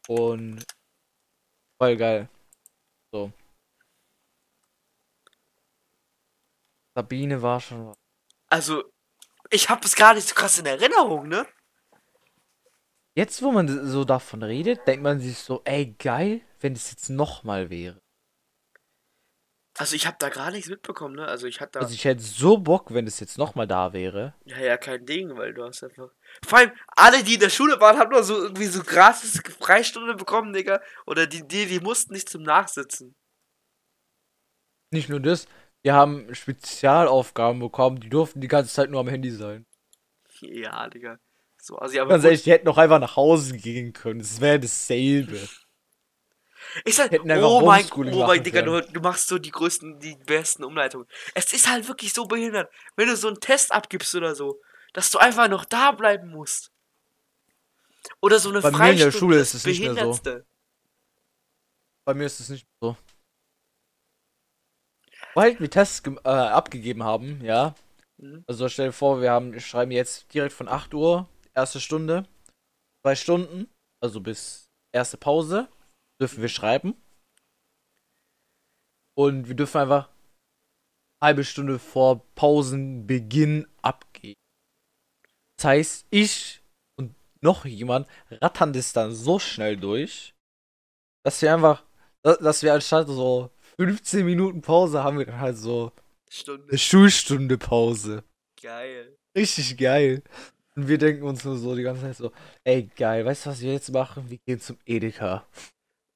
Und 0.09 0.65
voll 1.81 1.97
geil. 1.97 2.29
So. 3.13 3.33
Sabine 6.95 7.43
war 7.43 7.61
schon 7.61 7.89
was. 7.89 7.97
Also, 8.49 8.85
ich 9.51 9.69
habe 9.69 9.85
es 9.85 9.97
gar 9.97 10.15
nicht 10.15 10.29
so 10.29 10.35
krass 10.35 10.59
in 10.59 10.67
Erinnerung, 10.67 11.29
ne? 11.29 11.47
Jetzt, 13.17 13.43
wo 13.43 13.53
man 13.53 13.87
so 13.87 14.05
davon 14.05 14.43
redet, 14.43 14.87
denkt 14.87 15.03
man 15.03 15.21
sich 15.21 15.39
so, 15.39 15.63
ey, 15.65 15.95
geil, 15.99 16.41
wenn 16.61 16.73
es 16.73 16.91
jetzt 16.91 17.11
nochmal 17.11 17.71
wäre. 17.71 18.01
Also 19.77 19.97
ich 19.97 20.07
habe 20.07 20.17
da 20.21 20.29
gar 20.29 20.53
nichts 20.53 20.69
mitbekommen, 20.69 21.17
ne? 21.17 21.27
Also 21.27 21.49
ich 21.49 21.61
hatte 21.61 21.73
da. 21.73 21.81
Also 21.81 21.95
ich 21.95 22.05
hätte 22.05 22.23
so 22.23 22.59
Bock, 22.59 22.95
wenn 22.95 23.09
es 23.09 23.19
jetzt 23.19 23.39
nochmal 23.39 23.67
da 23.67 23.93
wäre. 23.93 24.35
Ja, 24.45 24.59
ja, 24.59 24.77
kein 24.77 25.05
Ding, 25.05 25.37
weil 25.37 25.53
du 25.53 25.65
hast 25.65 25.83
einfach. 25.83 26.11
Vor 26.47 26.59
allem, 26.59 26.73
alle, 26.87 27.25
die 27.25 27.35
in 27.35 27.41
der 27.41 27.51
Schule 27.51 27.81
waren, 27.81 27.99
haben 27.99 28.11
nur 28.11 28.23
so 28.23 28.41
irgendwie 28.41 28.67
so 28.67 28.85
gratis 28.85 29.43
Freistunde 29.59 30.15
bekommen, 30.15 30.53
Digga. 30.53 30.81
Oder 31.07 31.27
die, 31.27 31.47
die, 31.47 31.67
die 31.67 31.81
mussten 31.81 32.13
nicht 32.13 32.29
zum 32.29 32.43
Nachsitzen. 32.43 33.17
Nicht 34.93 35.09
nur 35.09 35.19
das, 35.19 35.49
die 35.85 35.93
haben 35.93 36.35
Spezialaufgaben 36.35 37.61
bekommen, 37.61 38.01
die 38.01 38.09
durften 38.09 38.41
die 38.41 38.49
ganze 38.49 38.73
Zeit 38.73 38.91
nur 38.91 39.01
am 39.01 39.09
Handy 39.09 39.31
sein. 39.31 39.67
Ja, 40.41 40.89
Digga. 40.89 41.19
So, 41.61 41.77
also 41.77 41.99
aber 42.01 42.11
Ganz 42.11 42.25
ehrlich, 42.25 42.43
die 42.43 42.53
hätten 42.53 42.69
auch 42.69 42.79
einfach 42.79 42.99
nach 42.99 43.17
Hause 43.17 43.57
gehen 43.57 43.93
können. 43.93 44.21
Es 44.21 44.41
wäre 44.41 44.61
dasselbe. 44.61 45.49
Ich 46.85 46.97
sag, 46.97 47.11
hätten 47.11 47.31
einfach 47.31 47.49
oh 47.49 47.65
mein, 47.65 47.87
oh 47.93 48.27
mein 48.27 48.43
Digga, 48.43 48.63
du, 48.63 48.81
du 48.81 49.01
machst 49.01 49.29
so 49.29 49.39
die 49.39 49.51
größten, 49.51 50.01
die 50.01 50.17
besten 50.27 50.65
Umleitungen. 50.65 51.07
Es 51.35 51.53
ist 51.53 51.71
halt 51.71 51.87
wirklich 51.87 52.13
so 52.13 52.27
behindert, 52.27 52.71
wenn 52.97 53.09
du 53.09 53.17
so 53.17 53.29
einen 53.29 53.41
Test 53.41 53.71
abgibst 53.71 54.15
oder 54.15 54.35
so, 54.35 54.61
dass 54.95 55.11
du 55.11 55.19
einfach 55.19 55.49
noch 55.49 55.65
da 55.65 55.93
bleiben 55.93 56.31
musst. 56.31 56.73
Oder 58.21 58.39
so 58.39 58.51
eine 58.51 58.61
Bei 58.61 58.71
mir 58.71 58.77
in 58.77 58.79
der 58.79 59.07
Freistunde, 59.07 59.19
Schule 59.19 59.39
das 59.39 59.55
ist 59.55 59.61
es 59.61 59.67
nicht 59.67 59.81
mehr 59.81 59.95
so. 59.95 60.19
Bei 62.05 62.15
mir 62.15 62.27
ist 62.27 62.41
es 62.41 62.49
nicht 62.49 62.67
so. 62.81 62.97
Weil 65.35 65.59
wir 65.59 65.71
Tests 65.71 66.03
äh, 66.07 66.29
abgegeben 66.29 67.03
haben, 67.03 67.45
ja. 67.45 67.75
Mhm. 68.19 68.45
Also 68.47 68.69
stell 68.69 68.87
dir 68.87 68.93
vor, 68.93 69.21
wir 69.21 69.33
haben, 69.33 69.59
schreiben 69.61 69.91
jetzt 69.91 70.33
direkt 70.33 70.53
von 70.53 70.69
8 70.69 70.95
Uhr, 70.95 71.29
erste 71.55 71.81
Stunde, 71.81 72.27
zwei 73.05 73.17
Stunden, 73.17 73.69
also 74.01 74.21
bis 74.21 74.67
erste 74.95 75.17
Pause, 75.17 75.69
dürfen 76.21 76.41
wir 76.41 76.49
schreiben. 76.49 76.95
Und 79.17 79.49
wir 79.49 79.55
dürfen 79.55 79.81
einfach 79.81 80.09
halbe 81.23 81.45
Stunde 81.45 81.79
vor 81.79 82.25
Pausenbeginn 82.35 83.67
abgeben. 83.83 84.35
Das 85.57 85.65
heißt, 85.67 86.07
ich 86.11 86.63
und 86.99 87.15
noch 87.41 87.65
jemand 87.65 88.09
rattern 88.31 88.73
das 88.73 88.93
dann 88.93 89.15
so 89.15 89.39
schnell 89.39 89.77
durch, 89.77 90.35
dass 91.25 91.41
wir 91.41 91.55
einfach, 91.55 91.85
dass 92.23 92.39
dass 92.39 92.63
wir 92.63 92.75
anstatt 92.75 93.07
so 93.07 93.51
15 93.79 94.25
Minuten 94.25 94.63
Pause 94.63 95.03
haben 95.03 95.19
wir 95.19 95.27
dann 95.27 95.41
halt 95.41 95.57
so 95.57 95.93
Stunde. 96.31 96.69
Eine 96.69 96.79
Schulstunde 96.79 97.59
Pause. 97.59 98.25
Geil. 98.61 99.17
Richtig 99.37 99.77
geil. 99.77 100.23
Und 100.77 100.89
wir 100.89 100.99
denken 100.99 101.23
uns 101.25 101.45
nur 101.45 101.57
so 101.57 101.75
die 101.75 101.83
ganze 101.83 102.03
Zeit 102.03 102.17
so, 102.17 102.33
ey 102.65 102.91
geil, 102.97 103.25
weißt 103.25 103.47
du, 103.47 103.51
was 103.51 103.61
wir 103.61 103.73
jetzt 103.73 103.93
machen? 103.93 104.29
Wir 104.29 104.39
gehen 104.39 104.61
zum 104.61 104.79
Edeka. 104.85 105.47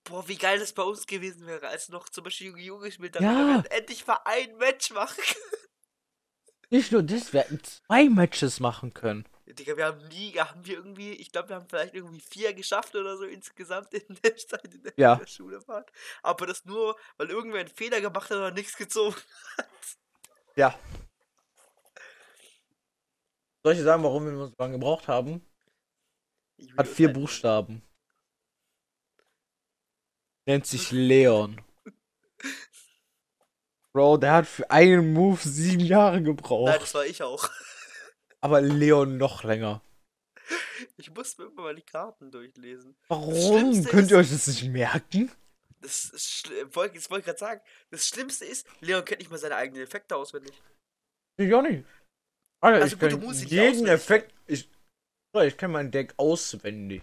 Boah, 0.04 0.26
wie 0.26 0.36
geil 0.36 0.58
das 0.58 0.72
bei 0.72 0.82
uns 0.82 1.06
gewesen 1.06 1.46
wäre, 1.46 1.68
als 1.68 1.90
noch 1.90 2.08
zum 2.08 2.24
Beispiel 2.24 2.48
Yu-Gi-Oh! 2.48 2.78
gespielt 2.78 3.16
haben. 3.16 3.24
Ja. 3.24 3.58
hätten 3.58 3.72
endlich 3.72 4.06
mal 4.06 4.18
ein 4.24 4.56
Match 4.56 4.90
machen. 4.90 5.22
Nicht 6.70 6.92
nur 6.92 7.02
das, 7.02 7.32
wir 7.32 7.40
hätten 7.42 7.62
zwei 7.62 8.08
Matches 8.08 8.58
machen 8.60 8.94
können. 8.94 9.24
Digga, 9.54 9.76
wir 9.76 9.86
haben 9.86 10.06
nie, 10.08 10.32
haben 10.38 10.64
wir 10.66 10.74
irgendwie, 10.76 11.12
ich 11.12 11.32
glaube, 11.32 11.48
wir 11.50 11.56
haben 11.56 11.66
vielleicht 11.68 11.94
irgendwie 11.94 12.20
vier 12.20 12.52
geschafft 12.52 12.94
oder 12.94 13.16
so 13.16 13.24
insgesamt 13.24 13.92
in 13.94 14.14
der 14.22 14.36
Zeit 14.36 14.74
in 14.74 14.82
der, 14.82 14.92
Ja. 14.96 15.16
der 15.16 15.26
Schulefahrt. 15.26 15.90
Aber 16.22 16.46
das 16.46 16.64
nur, 16.64 16.96
weil 17.16 17.30
irgendwer 17.30 17.60
einen 17.60 17.68
Fehler 17.68 18.00
gemacht 18.00 18.30
hat 18.30 18.36
oder 18.36 18.50
nichts 18.50 18.76
gezogen 18.76 19.16
hat. 19.56 19.66
Ja. 20.56 20.78
Soll 23.62 23.72
ich 23.72 23.78
dir 23.78 23.84
sagen, 23.84 24.02
warum 24.02 24.24
wir 24.26 24.36
so 24.46 24.52
lange 24.58 24.74
gebraucht 24.74 25.08
haben? 25.08 25.44
Hat 26.76 26.88
vier. 26.88 27.12
Buchstaben. 27.12 27.82
Nennt 30.46 30.66
sich 30.66 30.90
Leon. 30.92 31.60
Bro, 33.92 34.18
der 34.18 34.32
hat 34.34 34.46
für 34.46 34.70
einen 34.70 35.12
Move 35.12 35.40
sieben 35.42 35.84
Jahre 35.84 36.16
Nein, 36.16 36.24
gebraucht. 36.24 36.80
das 36.82 36.94
war 36.94 37.06
ich 37.06 37.22
auch. 37.22 37.48
Aber 38.40 38.60
Leon 38.60 39.16
noch 39.18 39.44
länger. 39.44 39.82
Ich 40.96 41.10
musste 41.10 41.42
mir 41.42 41.48
immer 41.50 41.62
mal 41.62 41.74
die 41.74 41.82
Karten 41.82 42.30
durchlesen. 42.30 42.96
Warum? 43.08 43.84
Könnt 43.84 44.10
ihr 44.10 44.18
ist- 44.20 44.26
euch 44.26 44.30
das 44.30 44.46
nicht 44.46 44.64
merken? 44.70 45.30
Das 45.80 46.06
ist 46.10 46.48
wollte 46.74 46.94
das 46.96 47.08
wollte 47.10 47.20
ich 47.20 47.26
gerade 47.26 47.38
sagen. 47.38 47.60
Das 47.90 48.06
Schlimmste 48.06 48.44
ist, 48.44 48.66
Leon 48.80 49.04
kennt 49.04 49.20
nicht 49.20 49.30
mal 49.30 49.38
seine 49.38 49.56
eigenen 49.56 49.82
Effekte 49.82 50.16
auswendig. 50.16 50.52
Ich 51.36 51.52
auch 51.54 51.62
nicht. 51.62 51.84
Alter, 52.60 52.82
Also 52.82 52.94
ich 52.96 53.00
gut, 53.00 53.12
du 53.12 53.18
kenn 53.18 53.26
musst 53.26 53.40
nicht 53.42 53.52
jeden 53.52 53.86
Effekt. 53.86 54.34
Ich, 54.46 54.68
ich 55.44 55.56
kenne 55.56 55.72
mein 55.74 55.90
Deck 55.92 56.14
auswendig. 56.16 57.02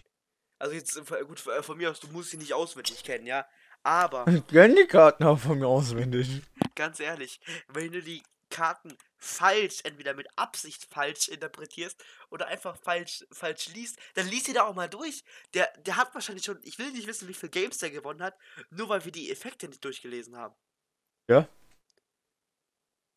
Also 0.60 0.74
jetzt, 0.76 0.98
äh, 0.98 1.24
gut, 1.26 1.46
äh, 1.48 1.64
von 1.64 1.78
mir 1.78 1.92
aus, 1.92 2.00
du 2.02 2.08
musst 2.08 2.32
sie 2.32 2.38
nicht 2.38 2.54
auswendig 2.54 3.04
kennen, 3.04 3.26
ja. 3.28 3.48
Aber, 3.84 4.26
Ich 4.28 4.46
kenn 4.48 4.76
die 4.76 4.88
Karten 4.88 5.24
auch 5.24 5.40
von 5.40 5.60
mir 5.60 5.68
auswendig. 5.68 6.42
ganz 6.76 7.00
ehrlich, 7.00 7.40
wenn 7.70 7.92
du 7.94 8.02
die 8.02 8.24
Karten 8.50 8.98
falsch, 9.26 9.82
entweder 9.84 10.14
mit 10.14 10.28
Absicht 10.36 10.86
falsch 10.86 11.28
interpretierst 11.28 12.04
oder 12.30 12.48
einfach 12.48 12.78
falsch, 12.78 13.26
falsch 13.32 13.68
liest, 13.74 13.98
dann 14.14 14.28
liest 14.28 14.46
sie 14.46 14.54
da 14.54 14.64
auch 14.64 14.76
mal 14.76 14.90
durch. 14.90 15.24
Der, 15.54 15.72
der 15.86 15.98
hat 15.98 16.14
wahrscheinlich 16.14 16.46
schon, 16.46 16.60
ich 16.64 16.78
will 16.80 16.92
nicht 16.92 17.08
wissen, 17.08 17.28
wie 17.28 17.34
viele 17.34 17.50
Games 17.50 17.78
der 17.80 17.90
gewonnen 17.90 18.22
hat, 18.22 18.38
nur 18.70 18.90
weil 18.90 19.04
wir 19.04 19.12
die 19.12 19.32
Effekte 19.32 19.68
nicht 19.68 19.84
durchgelesen 19.84 20.38
haben. 20.38 20.56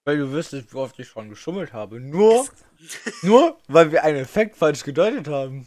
Weil 0.04 0.18
du 0.18 0.32
wüsstest, 0.32 0.72
wie 0.72 0.78
oft 0.78 0.98
ich 0.98 1.08
schon 1.08 1.28
geschummelt 1.28 1.72
habe. 1.74 2.00
Nur, 2.00 2.48
nur, 3.22 3.60
weil 3.68 3.92
wir 3.92 4.04
einen 4.04 4.18
Effekt 4.18 4.56
falsch 4.56 4.82
gedeutet 4.82 5.28
haben. 5.28 5.66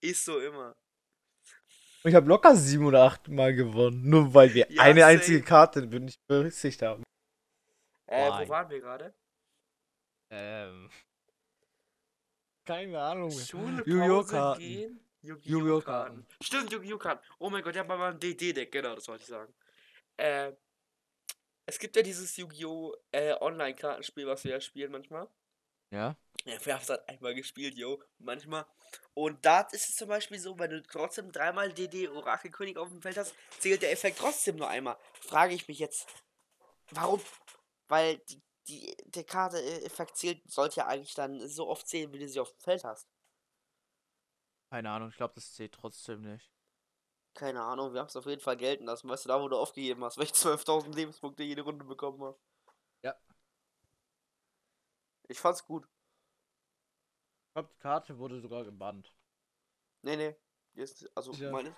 Ist 0.00 0.24
so 0.24 0.38
immer. 0.38 0.76
Ich 2.04 2.14
habe 2.14 2.28
locker 2.28 2.54
sieben 2.54 2.86
oder 2.86 3.02
acht 3.02 3.26
Mal 3.26 3.52
gewonnen. 3.52 4.08
Nur 4.08 4.32
weil 4.32 4.54
wir 4.54 4.70
Ja, 4.70 4.82
eine 4.82 5.04
einzige 5.04 5.42
Karte 5.42 5.84
nicht 5.84 6.24
berücksichtigt 6.28 6.82
haben. 6.82 7.02
Äh, 8.06 8.30
Why? 8.30 8.44
wo 8.44 8.48
waren 8.50 8.70
wir 8.70 8.80
gerade? 8.80 9.12
Ähm. 10.30 10.90
Keine 12.64 13.00
Ahnung. 13.00 13.30
Schule, 13.30 13.82
Yu-Gi-Oh! 13.86 14.54
Gehen. 14.56 15.00
Yu-Gi-Oh! 15.22 15.80
Karten. 15.80 16.26
Stimmt, 16.42 16.72
Yu-Gi-Oh! 16.72 16.98
Karten. 16.98 17.24
Oh 17.38 17.50
mein 17.50 17.62
Gott, 17.62 17.76
ja, 17.76 17.82
bei 17.84 17.96
meinem 17.96 18.18
DD-Deck, 18.18 18.72
genau, 18.72 18.94
das 18.94 19.06
wollte 19.08 19.22
ich 19.22 19.28
sagen. 19.28 19.54
Äh, 20.16 20.52
es 21.66 21.78
gibt 21.78 21.96
ja 21.96 22.02
dieses 22.02 22.36
Yu-Gi-Oh! 22.36 22.94
Äh, 23.12 23.34
Online-Kartenspiel, 23.40 24.26
was 24.26 24.44
wir 24.44 24.52
ja 24.52 24.60
spielen 24.60 24.92
manchmal. 24.92 25.28
Ja? 25.90 26.16
Ja, 26.44 26.64
wir 26.64 26.74
haben 26.74 26.82
es 26.82 26.88
halt 26.88 27.08
einmal 27.08 27.34
gespielt, 27.34 27.76
yo, 27.76 28.02
manchmal. 28.18 28.66
Und 29.14 29.44
da 29.44 29.62
ist 29.62 29.88
es 29.88 29.96
zum 29.96 30.08
Beispiel 30.08 30.38
so, 30.38 30.58
wenn 30.58 30.70
du 30.70 30.82
trotzdem 30.82 31.32
dreimal 31.32 31.72
DD 31.72 32.08
Orakelkönig 32.08 32.76
auf 32.76 32.88
dem 32.88 33.02
Feld 33.02 33.16
hast, 33.16 33.34
zählt 33.58 33.82
der 33.82 33.92
Effekt 33.92 34.18
trotzdem 34.18 34.56
nur 34.56 34.68
einmal. 34.68 34.96
Frage 35.20 35.54
ich 35.54 35.66
mich 35.66 35.78
jetzt, 35.78 36.06
warum? 36.90 37.20
Weil 37.88 38.18
die, 38.28 38.40
die, 38.68 38.96
der 39.06 39.24
Karte-Effekt 39.24 40.16
zählt, 40.16 40.50
sollte 40.50 40.76
ja 40.76 40.86
eigentlich 40.86 41.14
dann 41.14 41.46
so 41.48 41.68
oft 41.68 41.86
zählen, 41.86 42.12
wie 42.12 42.18
du 42.18 42.28
sie 42.28 42.40
auf 42.40 42.50
dem 42.50 42.60
Feld 42.60 42.84
hast. 42.84 43.08
Keine 44.70 44.90
Ahnung, 44.90 45.10
ich 45.10 45.16
glaube, 45.16 45.34
das 45.34 45.54
zählt 45.54 45.72
trotzdem 45.72 46.22
nicht. 46.22 46.52
Keine 47.34 47.62
Ahnung, 47.62 47.92
wir 47.92 48.00
haben 48.00 48.08
es 48.08 48.16
auf 48.16 48.26
jeden 48.26 48.40
Fall 48.40 48.56
gelten 48.56 48.86
lassen. 48.86 49.08
Weißt 49.08 49.24
du, 49.24 49.28
da 49.28 49.40
wo 49.40 49.48
du 49.48 49.56
aufgegeben 49.56 50.02
hast, 50.02 50.16
weil 50.16 50.24
ich 50.24 50.32
12.000 50.32 50.94
Lebenspunkte 50.94 51.42
jede 51.42 51.62
Runde 51.62 51.84
bekommen 51.84 52.22
habe. 52.22 52.38
Ja. 53.02 53.14
Ich 55.28 55.38
fand's 55.38 55.64
gut. 55.64 55.84
Ich 55.84 57.52
glaube, 57.52 57.68
die 57.72 57.78
Karte 57.78 58.18
wurde 58.18 58.40
sogar 58.40 58.64
gebannt. 58.64 59.14
Nee, 60.02 60.16
nee. 60.16 60.36
Ist, 60.74 61.10
also, 61.14 61.32
Sicher? 61.32 61.50
meines, 61.50 61.74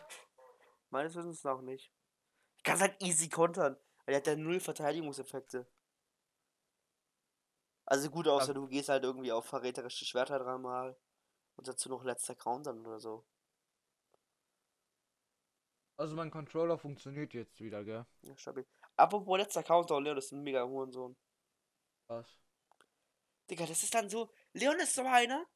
meines 0.90 1.14
Wissens 1.14 1.44
noch 1.44 1.60
nicht. 1.60 1.92
Ich 2.56 2.62
kann 2.62 2.80
halt 2.80 3.00
easy 3.02 3.28
kontern. 3.28 3.76
Weil 4.04 4.12
der 4.12 4.16
hat 4.16 4.26
ja 4.26 4.36
null 4.36 4.60
Verteidigungseffekte. 4.60 5.66
Also 7.90 8.10
gut, 8.10 8.28
außer 8.28 8.52
du 8.52 8.68
gehst 8.68 8.90
halt 8.90 9.02
irgendwie 9.02 9.32
auf 9.32 9.46
verräterische 9.46 10.04
Schwerter 10.04 10.38
dreimal. 10.38 10.94
Und 11.56 11.66
dazu 11.66 11.88
noch 11.88 12.04
letzter 12.04 12.34
Countern 12.34 12.86
oder 12.86 13.00
so. 13.00 13.24
Also 15.96 16.14
mein 16.14 16.30
Controller 16.30 16.76
funktioniert 16.76 17.32
jetzt 17.32 17.58
wieder, 17.60 17.82
gell? 17.84 18.04
Ja, 18.20 18.36
stabil. 18.36 18.66
Apropos 18.94 19.38
letzter 19.38 19.62
Counter, 19.62 20.00
Leon 20.00 20.18
ist 20.18 20.32
ein 20.32 20.42
mega 20.42 20.64
Hurensohn. 20.64 21.16
Was? 22.08 22.26
Digga, 23.50 23.64
das 23.64 23.82
ist 23.82 23.94
dann 23.94 24.10
so. 24.10 24.30
Leon 24.52 24.78
ist 24.80 24.94
so 24.94 25.02
einer. 25.02 25.46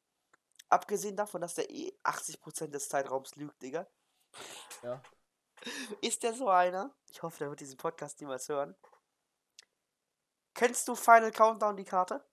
Abgesehen 0.69 1.15
davon, 1.15 1.41
dass 1.41 1.53
der 1.53 1.69
eh 1.69 1.93
80% 2.03 2.67
des 2.67 2.89
Zeitraums 2.89 3.35
lügt, 3.35 3.61
Digga. 3.61 3.87
Ja. 4.81 5.01
Ist 6.01 6.23
der 6.23 6.33
so 6.33 6.49
einer? 6.49 6.95
Ich 7.11 7.21
hoffe, 7.21 7.37
der 7.39 7.49
wird 7.49 7.59
diesen 7.59 7.77
Podcast 7.77 8.19
niemals 8.19 8.49
hören. 8.49 8.75
Kennst 10.55 10.87
du 10.87 10.95
Final 10.95 11.31
Countdown, 11.31 11.77
die 11.77 11.83
Karte? 11.83 12.25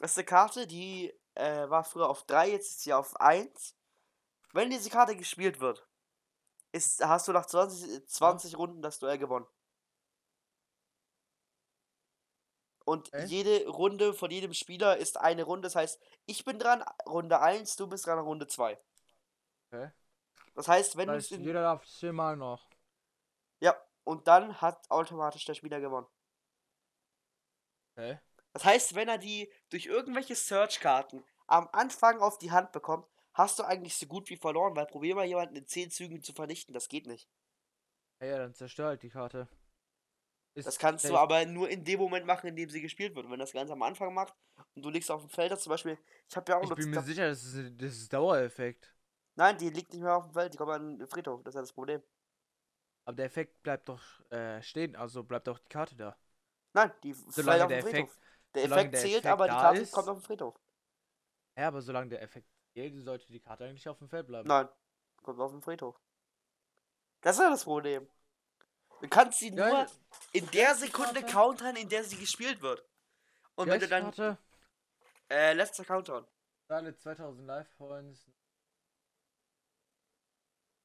Das 0.00 0.12
ist 0.12 0.18
eine 0.18 0.24
Karte, 0.26 0.66
die 0.66 1.12
äh, 1.34 1.68
war 1.70 1.84
früher 1.84 2.08
auf 2.08 2.24
3, 2.24 2.50
jetzt 2.50 2.70
ist 2.70 2.80
sie 2.82 2.92
auf 2.92 3.20
1. 3.20 3.74
Wenn 4.52 4.70
diese 4.70 4.90
Karte 4.90 5.16
gespielt 5.16 5.60
wird, 5.60 5.86
ist, 6.72 7.04
hast 7.06 7.28
du 7.28 7.32
nach 7.32 7.46
20, 7.46 8.06
20 8.08 8.58
Runden 8.58 8.82
das 8.82 8.98
Duell 9.00 9.18
gewonnen. 9.18 9.46
Und 12.84 13.12
Okay. 13.14 13.18
jede 13.18 13.68
Runde 13.68 14.14
von 14.14 14.30
jedem 14.32 14.52
Spieler 14.52 14.96
ist 14.96 15.18
eine 15.20 15.44
Runde. 15.44 15.66
Das 15.66 15.76
heißt, 15.76 16.00
ich 16.26 16.44
bin 16.44 16.58
dran, 16.58 16.82
Runde 17.06 17.40
1, 17.40 17.76
du 17.76 17.86
bist 17.86 18.06
dran, 18.06 18.18
Runde 18.18 18.46
2. 18.48 18.78
Okay. 19.72 19.90
Das 20.54 20.68
heißt, 20.68 20.96
wenn 20.98 21.08
Das 21.08 21.14
du 21.14 21.22
heißt, 21.24 21.36
jeder 21.38 21.62
darf 21.62 21.84
zehnmal 21.86 22.36
noch. 22.36 22.70
Ja, 23.60 23.76
und 24.08 24.26
dann 24.26 24.58
hat 24.62 24.90
automatisch 24.90 25.44
der 25.44 25.52
Spieler 25.52 25.80
gewonnen. 25.80 26.06
Okay. 27.92 28.18
Das 28.54 28.64
heißt, 28.64 28.94
wenn 28.94 29.06
er 29.06 29.18
die 29.18 29.52
durch 29.68 29.84
irgendwelche 29.84 30.34
Search-Karten 30.34 31.22
am 31.46 31.68
Anfang 31.72 32.18
auf 32.20 32.38
die 32.38 32.50
Hand 32.50 32.72
bekommt, 32.72 33.06
hast 33.34 33.58
du 33.58 33.64
eigentlich 33.64 33.96
so 33.96 34.06
gut 34.06 34.30
wie 34.30 34.38
verloren, 34.38 34.74
weil 34.74 34.86
probier 34.86 35.14
mal 35.14 35.26
jemanden 35.26 35.56
in 35.56 35.66
10 35.66 35.90
Zügen 35.90 36.22
zu 36.22 36.32
vernichten, 36.32 36.72
das 36.72 36.88
geht 36.88 37.06
nicht. 37.06 37.28
Ja, 38.20 38.28
ja, 38.28 38.38
dann 38.38 38.54
zerstör 38.54 38.86
halt 38.86 39.02
die 39.02 39.10
Karte. 39.10 39.46
Ist 40.54 40.66
Das 40.66 40.78
kannst 40.78 41.04
du 41.04 41.14
aber 41.14 41.44
nur 41.44 41.68
in 41.68 41.84
dem 41.84 42.00
Moment 42.00 42.24
machen, 42.24 42.46
in 42.46 42.56
dem 42.56 42.70
sie 42.70 42.80
gespielt 42.80 43.14
wird. 43.14 43.26
Und 43.26 43.32
wenn 43.32 43.38
das 43.38 43.52
ganz 43.52 43.70
am 43.70 43.82
Anfang 43.82 44.14
macht 44.14 44.34
und 44.74 44.82
du 44.86 44.88
liegst 44.88 45.10
auf 45.10 45.20
dem 45.20 45.28
Feld, 45.28 45.52
das 45.52 45.60
zum 45.60 45.70
Beispiel, 45.70 45.98
ich 46.26 46.34
habe 46.34 46.50
ja 46.50 46.58
auch 46.58 46.62
Ich 46.62 46.74
bin 46.74 46.90
mir 46.90 47.02
sicher, 47.02 47.28
das 47.28 47.44
ist, 47.44 47.74
das 47.76 47.92
ist 47.92 48.10
Dauereffekt. 48.10 48.94
Nein, 49.34 49.58
die 49.58 49.68
liegt 49.68 49.92
nicht 49.92 50.02
mehr 50.02 50.16
auf 50.16 50.24
dem 50.24 50.32
Feld, 50.32 50.54
die 50.54 50.56
kommt 50.56 50.72
an 50.72 50.98
den 50.98 51.06
Friedhof, 51.06 51.42
das 51.42 51.52
ist 51.52 51.56
ja 51.56 51.60
das 51.60 51.72
Problem. 51.74 52.02
Aber 53.08 53.16
der 53.16 53.24
Effekt 53.24 53.62
bleibt 53.62 53.88
doch 53.88 54.02
äh, 54.30 54.60
stehen, 54.60 54.94
also 54.94 55.22
bleibt 55.22 55.46
doch 55.46 55.58
die 55.58 55.68
Karte 55.70 55.96
da. 55.96 56.14
Nein, 56.74 56.92
die 57.02 57.14
Solange 57.14 57.64
auf 57.64 57.68
den 57.70 57.80
Friedhof. 57.80 58.10
Effekt, 58.10 58.20
Der 58.54 58.64
Effekt 58.64 58.92
der 58.92 59.00
zählt, 59.00 59.14
Effekt 59.14 59.26
aber 59.32 59.44
die 59.46 59.50
Karte 59.54 59.80
ist- 59.80 59.92
kommt 59.92 60.08
auf 60.08 60.18
den 60.18 60.24
Friedhof. 60.24 60.60
ja, 61.56 61.68
aber 61.68 61.80
solange 61.80 62.10
der 62.10 62.20
Effekt 62.20 62.46
zählt, 62.74 63.02
sollte 63.02 63.26
die 63.32 63.40
Karte 63.40 63.64
eigentlich 63.64 63.88
auf 63.88 63.96
dem 63.96 64.10
Feld 64.10 64.26
bleiben. 64.26 64.46
Nein, 64.46 64.68
kommt 65.22 65.40
auf 65.40 65.52
den 65.52 65.62
Friedhof. 65.62 65.98
Das 67.22 67.36
ist 67.36 67.42
ja 67.42 67.48
das 67.48 67.64
Problem. 67.64 68.06
Du 69.00 69.08
kannst 69.08 69.38
sie 69.38 69.48
Ja, 69.54 69.68
nur 69.68 69.78
ja. 69.78 69.86
in 70.32 70.46
der 70.50 70.74
Sekunde 70.74 71.22
countern, 71.22 71.76
in 71.76 71.88
der 71.88 72.04
sie 72.04 72.18
gespielt 72.18 72.60
wird. 72.60 72.84
Und 73.56 73.68
Die 73.68 73.70
wenn 73.72 73.80
du 73.80 73.88
dann. 73.88 74.02
Karte, 74.02 74.36
Äh, 75.30 75.54
letzter 75.54 75.84
Countdown. 75.84 76.26
alle 76.68 76.94
2000 76.94 77.46
Life 77.46 77.70
Points. 77.78 78.30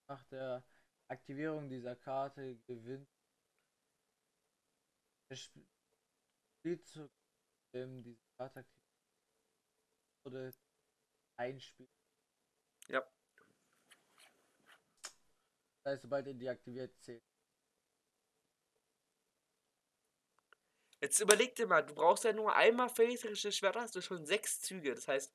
Nach 0.08 0.24
der 0.26 0.64
Aktivierung 1.08 1.70
dieser 1.70 1.96
Karte 1.96 2.58
gewinnt 2.68 3.08
der 5.30 5.36
Sp- 5.36 5.68
Spielzug, 6.60 7.12
dem 7.74 8.04
diese 8.04 8.26
Karte 8.38 8.62
aktiviert 8.62 8.84
wurde, 10.26 10.54
ein 11.38 11.60
Spiel. 11.62 11.88
Ja. 12.90 13.04
Das 15.84 15.94
heißt, 15.94 16.02
sobald 16.02 16.28
er 16.28 16.34
deaktiviert 16.34 16.94
zählt. 17.02 17.24
Jetzt 21.02 21.20
überleg 21.20 21.56
dir 21.56 21.68
mal, 21.68 21.84
du 21.86 21.94
brauchst 21.94 22.24
ja 22.24 22.34
nur 22.34 22.56
einmal 22.56 22.90
verräterische 22.90 23.52
Schwerter, 23.52 23.82
hast 23.82 23.96
du 23.96 24.02
schon 24.02 24.26
sechs 24.26 24.62
Züge. 24.62 24.96
Das 24.96 25.08
heißt, 25.08 25.32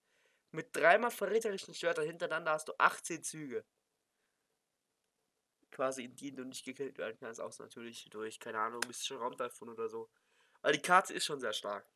mit 0.53 0.75
dreimal 0.75 1.11
verräterischen 1.11 1.75
Schwertern 1.75 2.07
hintereinander 2.07 2.53
hast 2.53 2.69
du 2.69 2.73
18 2.79 3.23
Züge. 3.23 3.65
Quasi 5.71 6.05
in 6.05 6.17
denen 6.17 6.37
du 6.37 6.45
nicht 6.45 6.65
gekillt 6.65 6.99
werden 6.99 7.17
kannst, 7.21 7.41
außer 7.41 7.63
natürlich 7.65 8.09
durch, 8.11 8.41
keine 8.41 8.59
Ahnung, 8.59 8.81
mystische 8.87 9.19
Raumteilfund 9.19 9.71
oder 9.71 9.89
so. 9.89 10.09
Aber 10.63 10.73
die 10.73 10.83
Karte 10.83 11.15
ist 11.15 11.25
schon 11.25 11.41
sehr 11.41 11.53
stark. 11.53 11.87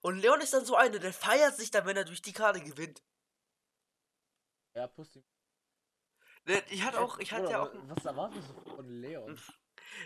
Und 0.00 0.18
Leon 0.18 0.40
ist 0.40 0.52
dann 0.52 0.64
so 0.64 0.76
einer, 0.76 0.98
der 0.98 1.12
feiert 1.12 1.56
sich 1.56 1.70
dann, 1.70 1.86
wenn 1.86 1.96
er 1.96 2.04
durch 2.04 2.22
die 2.22 2.32
Karte 2.32 2.60
gewinnt. 2.60 3.02
Ja, 4.74 4.86
Pussy. 4.86 5.22
Ne, 6.46 6.62
Ich 6.68 6.82
hatte 6.82 7.00
auch, 7.00 7.18
ich 7.18 7.32
hatte 7.32 7.50
ja 7.50 7.62
auch, 7.62 7.70
Was 7.88 8.04
erwartest 8.04 8.48
du 8.50 8.70
von 8.74 8.88
Leon? 8.88 9.38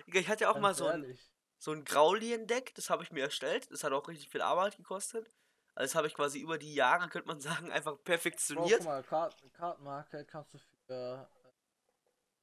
ich 0.07 0.29
hatte 0.29 0.45
ja 0.45 0.51
auch 0.51 0.59
mal 0.59 0.69
Ganz 0.69 0.79
so 0.79 0.87
ein, 0.87 1.19
so 1.59 1.73
ein 1.73 1.85
Graulien-Deck, 1.85 2.75
das 2.75 2.91
habe 2.91 3.03
ich 3.03 3.11
mir 3.11 3.23
erstellt. 3.25 3.71
Das 3.71 3.83
hat 3.83 3.93
auch 3.93 4.07
richtig 4.09 4.29
viel 4.29 4.43
Arbeit 4.43 4.77
gekostet. 4.77 5.27
Also 5.75 5.91
das 5.91 5.95
habe 5.95 6.07
ich 6.07 6.15
quasi 6.15 6.41
über 6.41 6.59
die 6.59 6.75
Jahre, 6.75 7.09
könnte 7.09 7.29
man 7.29 7.41
sagen, 7.41 7.71
einfach 7.73 7.95
Bro, 7.95 8.03
perfektioniert. 8.05 8.79
guck 8.79 8.87
mal, 8.87 9.03
Kart 9.03 9.37
Kartenmarke 9.53 10.25
kannst 10.25 10.55
du 10.55 10.59
für 10.87 11.29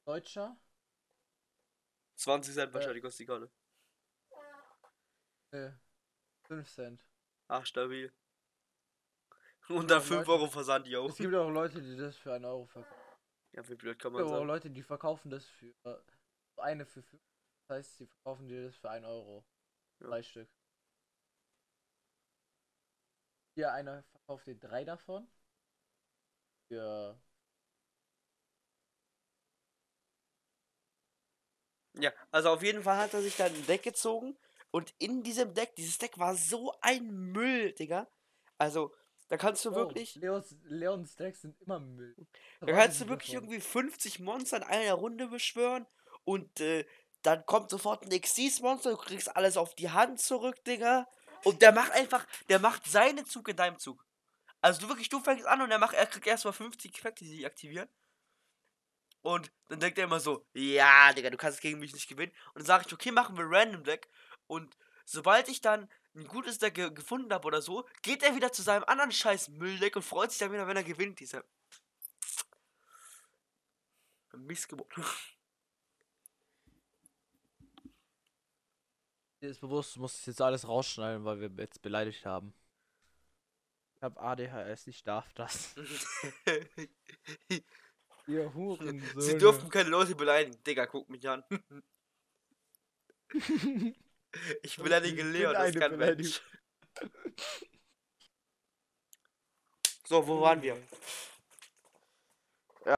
Deutscher 0.06 0.56
20 2.16 2.54
Cent 2.54 2.72
wahrscheinlich 2.74 3.02
kostet 3.02 3.20
die 3.20 3.26
Karte. 3.26 3.50
äh, 5.52 5.70
5 6.46 6.68
Cent. 6.70 7.02
Ach, 7.48 7.64
stabil. 7.66 8.12
Und 9.68 9.90
dann 9.90 9.98
Ja, 9.98 10.00
5 10.00 10.18
Leute. 10.18 10.30
Euro 10.30 10.46
Versand, 10.48 10.86
yo. 10.86 11.06
Es 11.08 11.16
gibt 11.16 11.34
auch 11.34 11.50
Leute, 11.50 11.80
die 11.82 11.96
das 11.96 12.16
für 12.16 12.32
einen 12.34 12.44
Euro 12.44 12.66
verkaufen. 12.66 12.94
Ja, 13.52 13.68
wie 13.68 13.74
blöd 13.74 13.98
kann 13.98 14.12
Es 14.12 14.18
gibt 14.18 14.30
man 14.30 14.38
auch. 14.40 14.44
Leute, 14.44 14.70
die 14.70 14.82
verkaufen 14.82 15.30
das 15.30 15.44
für 15.46 15.74
äh, 15.84 15.96
eine 16.58 16.86
für 16.86 17.02
5. 17.02 17.22
Das 17.68 17.78
heißt, 17.78 17.96
sie 17.98 18.06
verkaufen 18.06 18.48
dir 18.48 18.64
das 18.66 18.76
für 18.76 18.90
1 18.90 19.04
Euro. 19.06 19.44
Ja. 20.00 20.08
Drei 20.08 20.22
Stück. 20.22 20.48
Hier 23.54 23.72
einer 23.72 24.04
verkauft 24.04 24.46
dir 24.46 24.56
drei 24.56 24.84
davon. 24.84 25.26
Für 26.68 27.18
Ja, 31.98 32.12
also 32.30 32.50
auf 32.50 32.62
jeden 32.62 32.82
Fall 32.82 32.98
hat 32.98 33.14
er 33.14 33.22
sich 33.22 33.36
dann 33.36 33.52
ein 33.54 33.66
Deck 33.66 33.82
gezogen. 33.82 34.36
Und 34.70 34.94
in 34.98 35.22
diesem 35.22 35.54
Deck, 35.54 35.74
dieses 35.76 35.98
Deck 35.98 36.18
war 36.18 36.34
so 36.34 36.72
ein 36.82 37.06
Müll, 37.08 37.72
Digga. 37.72 38.06
Also, 38.58 38.92
da 39.28 39.36
kannst 39.36 39.64
du 39.64 39.70
Oh, 39.70 39.74
wirklich, 39.74 40.14
Leons, 40.16 40.54
Leons 40.64 41.12
Stacks 41.12 41.40
sind 41.42 41.60
immer 41.60 41.80
Müll. 41.80 42.14
da 42.60 42.72
kannst 42.72 43.00
du 43.00 43.08
wirklich 43.08 43.32
davon? 43.32 43.48
irgendwie 43.48 43.60
50 43.60 44.20
Monster 44.20 44.58
in 44.58 44.62
einer 44.64 44.94
Runde 44.94 45.28
beschwören. 45.28 45.86
Und 46.24 46.60
äh, 46.60 46.84
dann 47.22 47.44
kommt 47.46 47.70
sofort 47.70 48.04
ein 48.04 48.20
Xyz-Monster, 48.20 48.90
du 48.90 48.96
kriegst 48.98 49.34
alles 49.34 49.56
auf 49.56 49.74
die 49.74 49.90
Hand 49.90 50.20
zurück, 50.20 50.62
Digga. 50.64 51.08
Und 51.44 51.62
der 51.62 51.72
macht 51.72 51.92
einfach, 51.92 52.26
der 52.48 52.58
macht 52.58 52.86
seinen 52.86 53.24
Zug 53.26 53.48
in 53.48 53.56
deinem 53.56 53.78
Zug. 53.78 54.04
Also 54.60 54.80
du 54.80 54.88
wirklich, 54.88 55.08
du 55.08 55.20
fängst 55.20 55.46
an 55.46 55.60
und 55.62 55.70
er 55.70 55.78
macht, 55.78 55.94
er 55.94 56.06
kriegt 56.06 56.26
erstmal 56.26 56.52
50 56.52 56.96
Effekte, 56.96 57.24
die 57.24 57.30
sich 57.30 57.46
aktivieren. 57.46 57.88
Und 59.26 59.50
dann 59.68 59.80
denkt 59.80 59.98
er 59.98 60.04
immer 60.04 60.20
so, 60.20 60.46
ja, 60.54 61.12
Digga, 61.12 61.30
du 61.30 61.36
kannst 61.36 61.60
gegen 61.60 61.80
mich 61.80 61.92
nicht 61.92 62.08
gewinnen. 62.08 62.30
Und 62.54 62.60
dann 62.60 62.66
sage 62.66 62.84
ich, 62.86 62.92
okay, 62.92 63.10
machen 63.10 63.36
wir 63.36 63.44
Random 63.50 63.82
Deck. 63.82 64.08
Und 64.46 64.78
sobald 65.04 65.48
ich 65.48 65.60
dann 65.60 65.90
ein 66.14 66.28
gutes 66.28 66.58
Deck 66.60 66.76
ge 66.76 66.92
gefunden 66.92 67.32
habe 67.32 67.44
oder 67.44 67.60
so, 67.60 67.84
geht 68.02 68.22
er 68.22 68.36
wieder 68.36 68.52
zu 68.52 68.62
seinem 68.62 68.84
anderen 68.84 69.10
scheiß 69.10 69.48
Mülldeck 69.48 69.96
und 69.96 70.02
freut 70.02 70.30
sich 70.30 70.38
dann 70.38 70.52
wieder, 70.52 70.68
wenn 70.68 70.76
er 70.76 70.84
gewinnt. 70.84 71.18
Dieser 71.18 71.42
Missgeburt. 74.36 74.92
Ist 79.40 79.60
bewusst, 79.60 79.96
du 79.96 80.00
musst 80.02 80.24
jetzt 80.28 80.40
alles 80.40 80.68
rausschneiden, 80.68 81.24
weil 81.24 81.40
wir 81.40 81.50
jetzt 81.64 81.82
beleidigt 81.82 82.24
haben. 82.24 82.54
Ich 83.96 84.02
hab 84.04 84.22
ADHS, 84.22 84.86
ich 84.86 85.02
darf 85.02 85.32
das. 85.34 85.74
Ihr 88.26 88.52
Huren. 88.54 89.02
Sie 89.16 89.38
dürfen 89.38 89.70
keine 89.70 89.88
Leute 89.88 90.14
beleidigen. 90.14 90.56
Digga, 90.64 90.86
guck 90.86 91.08
mich 91.08 91.28
an. 91.28 91.44
Ich 94.62 94.76
beleidige 94.76 95.22
Leon, 95.22 95.54
das 95.54 95.74
kann 95.74 95.92
Beleidigung. 95.92 96.16
Mensch. 96.16 96.42
So, 100.04 100.26
wo 100.26 100.40
waren 100.40 100.60
wir? 100.62 100.76
Ja. 102.84 102.94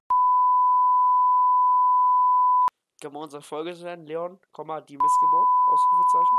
Kann 3.01 3.13
man 3.13 3.23
unsere 3.23 3.41
Folge 3.41 3.73
sein? 3.73 4.05
Leon, 4.05 4.39
Komma, 4.51 4.81
die 4.81 4.97
Missgeburt? 4.97 5.49
Ausrufezeichen. 5.65 6.37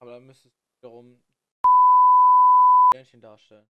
Aber 0.00 0.10
dann 0.12 0.26
müsstest 0.26 0.54
du 0.54 0.88
wiederum 0.88 1.22
Sternchen 2.92 3.20
darstellen. 3.20 3.66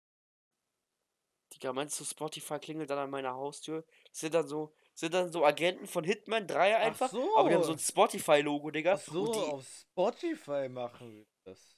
Digga, 1.54 1.74
meinst 1.74 2.00
du, 2.00 2.04
Spotify 2.06 2.60
klingelt 2.60 2.90
dann 2.90 3.00
an 3.00 3.10
meiner 3.10 3.34
Haustür? 3.34 3.84
Das 4.12 4.20
sind 4.20 4.34
dann 4.34 4.48
so, 4.48 4.74
sind 4.94 5.14
dann 5.14 5.32
so 5.32 5.46
Agenten 5.46 5.88
von 5.88 6.04
Hitman 6.04 6.46
3 6.48 6.78
einfach. 6.78 7.10
so. 7.10 7.38
Aber 7.38 7.50
die 7.50 7.56
haben 7.56 7.64
so 7.64 7.72
ein 7.74 7.80
Spotify-Logo, 7.80 8.72
Digga. 8.72 8.94
Ach 8.96 9.00
so, 9.00 9.22
Und 9.24 9.36
die, 9.36 9.40
auf 9.40 9.66
Spotify 9.66 10.70
machen 10.70 11.14
wir 11.16 11.26
das. 11.46 11.76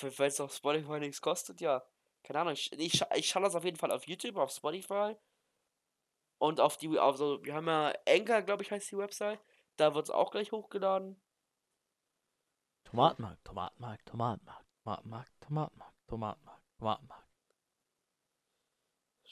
Weil 0.00 0.28
es 0.28 0.40
auf 0.40 0.54
Spotify 0.54 1.00
nichts 1.00 1.20
kostet, 1.20 1.60
ja. 1.60 1.82
Keine 2.22 2.40
Ahnung, 2.40 2.52
ich, 2.54 2.72
ich, 2.72 2.92
scha- 2.94 3.14
ich 3.16 3.28
schaue 3.28 3.42
das 3.42 3.54
auf 3.54 3.64
jeden 3.64 3.76
Fall 3.76 3.90
auf 3.90 4.06
YouTube, 4.06 4.36
auf 4.36 4.50
Spotify. 4.52 5.16
Und 6.38 6.60
auf 6.60 6.76
die, 6.78 6.98
also 6.98 7.44
wir 7.44 7.54
haben 7.54 7.66
ja 7.66 7.92
Anchor, 8.08 8.40
glaube 8.42 8.62
ich, 8.62 8.70
heißt 8.70 8.90
die 8.90 8.96
Website. 8.98 9.38
Da 9.76 9.94
wird 9.94 10.06
es 10.06 10.10
auch 10.10 10.30
gleich 10.30 10.50
hochgeladen. 10.52 11.20
Tomatenmarkt, 12.84 13.44
Tomatenmarkt, 13.44 14.06
Tomatenmarkt, 14.06 14.66
Tomatenmarkt, 14.82 15.32
Tomatenmarkt, 15.40 15.94
Tomatenmarkt, 16.08 16.64
Tomatenmarkt. 16.78 17.25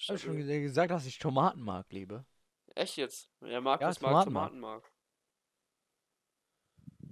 Hab 0.09 0.17
ich 0.17 0.23
schon 0.23 0.37
ge- 0.37 0.63
gesagt, 0.63 0.91
dass 0.91 1.07
ich 1.07 1.19
Tomatenmark 1.19 1.91
liebe? 1.93 2.25
Echt 2.75 2.97
jetzt? 2.97 3.31
Der 3.41 3.61
Markus 3.61 3.83
Ja, 3.83 3.89
mag 3.89 3.95
Tomatenmark. 4.25 4.51
Tomatenmark. 4.51 4.93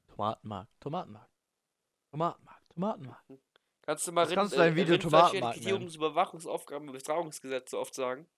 Tomatenmarkt, 0.08 0.70
Tomatenmarkt. 0.80 1.30
Tomatenmarkt, 2.10 2.68
Tomatenmarkt. 2.74 3.30
Kannst 3.82 4.06
du 4.06 4.12
mal 4.12 4.24
Das 4.26 4.34
kannst 4.34 4.52
du 4.52 4.58
dein 4.58 4.76
Video 4.76 4.96
Tomatenmark. 4.98 5.54
Rindfleisch-Etikettierungsüberwachungsaufgaben 5.56 6.88
im 6.88 6.94
Übertragungsgesetz 6.94 7.70
so 7.70 7.78
oft 7.80 7.94
sagen? 7.94 8.28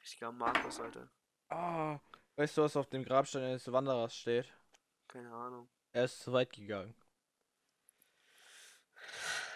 Richtiger 0.00 0.32
Markus, 0.32 0.80
Alter. 0.80 1.08
Ah, 1.50 1.98
weißt 2.36 2.56
du, 2.56 2.62
was 2.62 2.76
auf 2.76 2.88
dem 2.88 3.04
Grabstein 3.04 3.42
eines 3.42 3.70
Wanderers 3.70 4.14
steht? 4.16 4.46
Keine 5.08 5.30
Ahnung. 5.32 5.68
Er 5.92 6.04
ist 6.04 6.20
zu 6.20 6.32
weit 6.32 6.52
gegangen. 6.52 6.94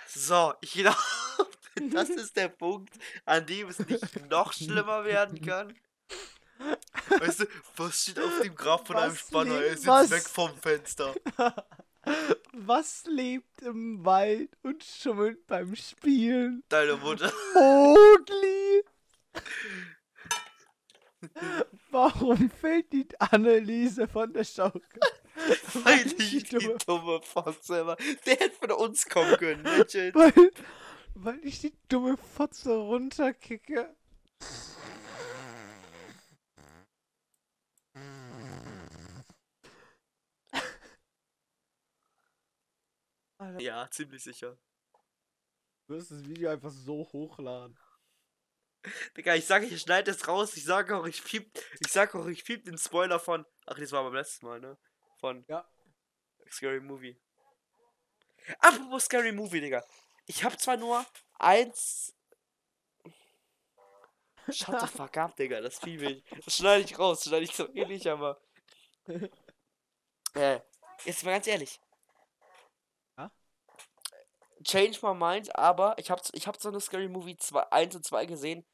So, 0.09 0.55
ich 0.61 0.73
glaube, 0.75 0.97
das 1.91 2.11
ist 2.11 2.37
der 2.37 2.49
Punkt, 2.49 2.95
an 3.25 3.47
dem 3.47 3.69
es 3.69 3.79
nicht 3.79 4.29
noch 4.31 4.53
schlimmer 4.53 5.05
werden 5.05 5.41
kann. 5.41 5.75
Weißt 7.09 7.41
du, 7.41 7.47
was 7.77 8.03
steht 8.03 8.19
auf 8.21 8.41
dem 8.43 8.55
Grab 8.55 8.87
von 8.87 8.97
einem 8.97 9.13
Was 9.13 9.21
Spanner? 9.21 9.55
Er 9.55 9.67
ist 9.67 9.87
was- 9.87 10.11
jetzt 10.11 10.27
weg 10.27 10.29
vom 10.33 10.57
Fenster. 10.59 11.15
Was 12.53 13.05
lebt 13.07 13.62
im 13.62 14.05
Wald 14.05 14.51
und 14.62 14.83
schummelt 14.85 15.46
beim 15.46 15.75
Spielen? 15.77 16.62
Deine 16.68 16.96
Mutter. 16.96 17.33
Mowgli! 17.55 18.83
Warum 21.90 22.51
fällt 22.51 22.92
die 22.92 23.07
Anneliese 23.18 24.09
von 24.09 24.33
der 24.33 24.44
Schaukel? 24.44 24.83
Weil 25.85 26.07
ich 26.07 26.16
die 26.16 26.42
dumme- 26.42 26.79
dumme 26.85 27.20
Fotze 27.22 27.87
war. 27.87 27.96
Der 28.27 28.37
hätte 28.37 28.51
von 28.57 28.70
uns 28.72 29.09
kommen 29.09 29.37
können. 29.37 29.64
Weil, 30.14 30.51
weil 31.14 31.38
ich 31.42 31.61
die 31.61 31.72
dumme 31.88 32.16
Fotze 32.16 32.75
runterkicke. 32.75 33.94
Alter, 43.43 43.61
Ja, 43.61 43.89
ziemlich 43.91 44.23
sicher. 44.23 44.57
du 45.87 45.95
wirst 45.95 46.11
das 46.11 46.25
Video 46.25 46.51
einfach 46.51 46.71
so 46.71 47.09
hochladen. 47.13 47.79
Digga, 49.17 49.35
ich 49.37 49.47
sage, 49.47 49.67
ich 49.67 49.81
schneide 49.81 50.11
es 50.11 50.27
raus. 50.27 50.57
Ich 50.57 50.65
sage 50.65 50.97
auch, 50.97 51.07
ich 51.07 51.23
piep, 51.23 51.57
ich 51.81 51.93
sag 51.93 52.15
auch, 52.17 52.27
ich 52.27 52.45
piep 52.45 52.65
den 52.65 52.77
Spoiler 52.79 53.21
von. 53.21 53.47
Ach, 53.67 53.79
das 53.79 53.93
war 53.93 54.03
beim 54.03 54.15
letzten 54.15 54.47
Mal, 54.47 54.59
ne? 54.61 54.77
Von 55.19 55.45
Ja. 55.49 55.69
Scary 56.51 56.81
Movie. 56.81 57.17
Apropos 58.59 59.05
Scary 59.05 59.31
Movie, 59.33 59.61
Digga. 59.61 59.85
Ich 60.27 60.43
hab 60.43 60.59
zwar 60.61 60.77
nur 60.77 61.07
eins. 61.39 62.13
Shut 64.51 64.81
the 64.81 64.89
fuck 64.89 65.17
up, 65.17 65.37
Digga, 65.37 65.61
das 65.61 65.79
piep 65.79 66.03
ich. 66.03 66.25
Das 66.45 66.57
schneide 66.57 66.85
ich 66.85 66.99
raus, 66.99 67.23
schneide 67.23 67.45
ich 67.45 67.55
so 67.55 67.73
eh 67.73 67.85
nicht, 67.87 68.09
aber. 68.09 68.43
äh, 70.35 70.61
jetzt 71.05 71.23
mal 71.25 71.33
ganz 71.33 71.47
ehrlich. 71.47 71.79
Change 74.64 74.98
my 75.03 75.14
mind, 75.14 75.55
aber 75.57 75.96
ich 75.98 76.11
hab, 76.11 76.20
ich 76.33 76.46
hab 76.46 76.61
so 76.61 76.68
eine 76.68 76.81
Scary 76.81 77.09
Movie 77.09 77.37
2, 77.37 77.70
1 77.72 77.96
und 77.96 78.05
2 78.05 78.27
gesehen. 78.27 78.64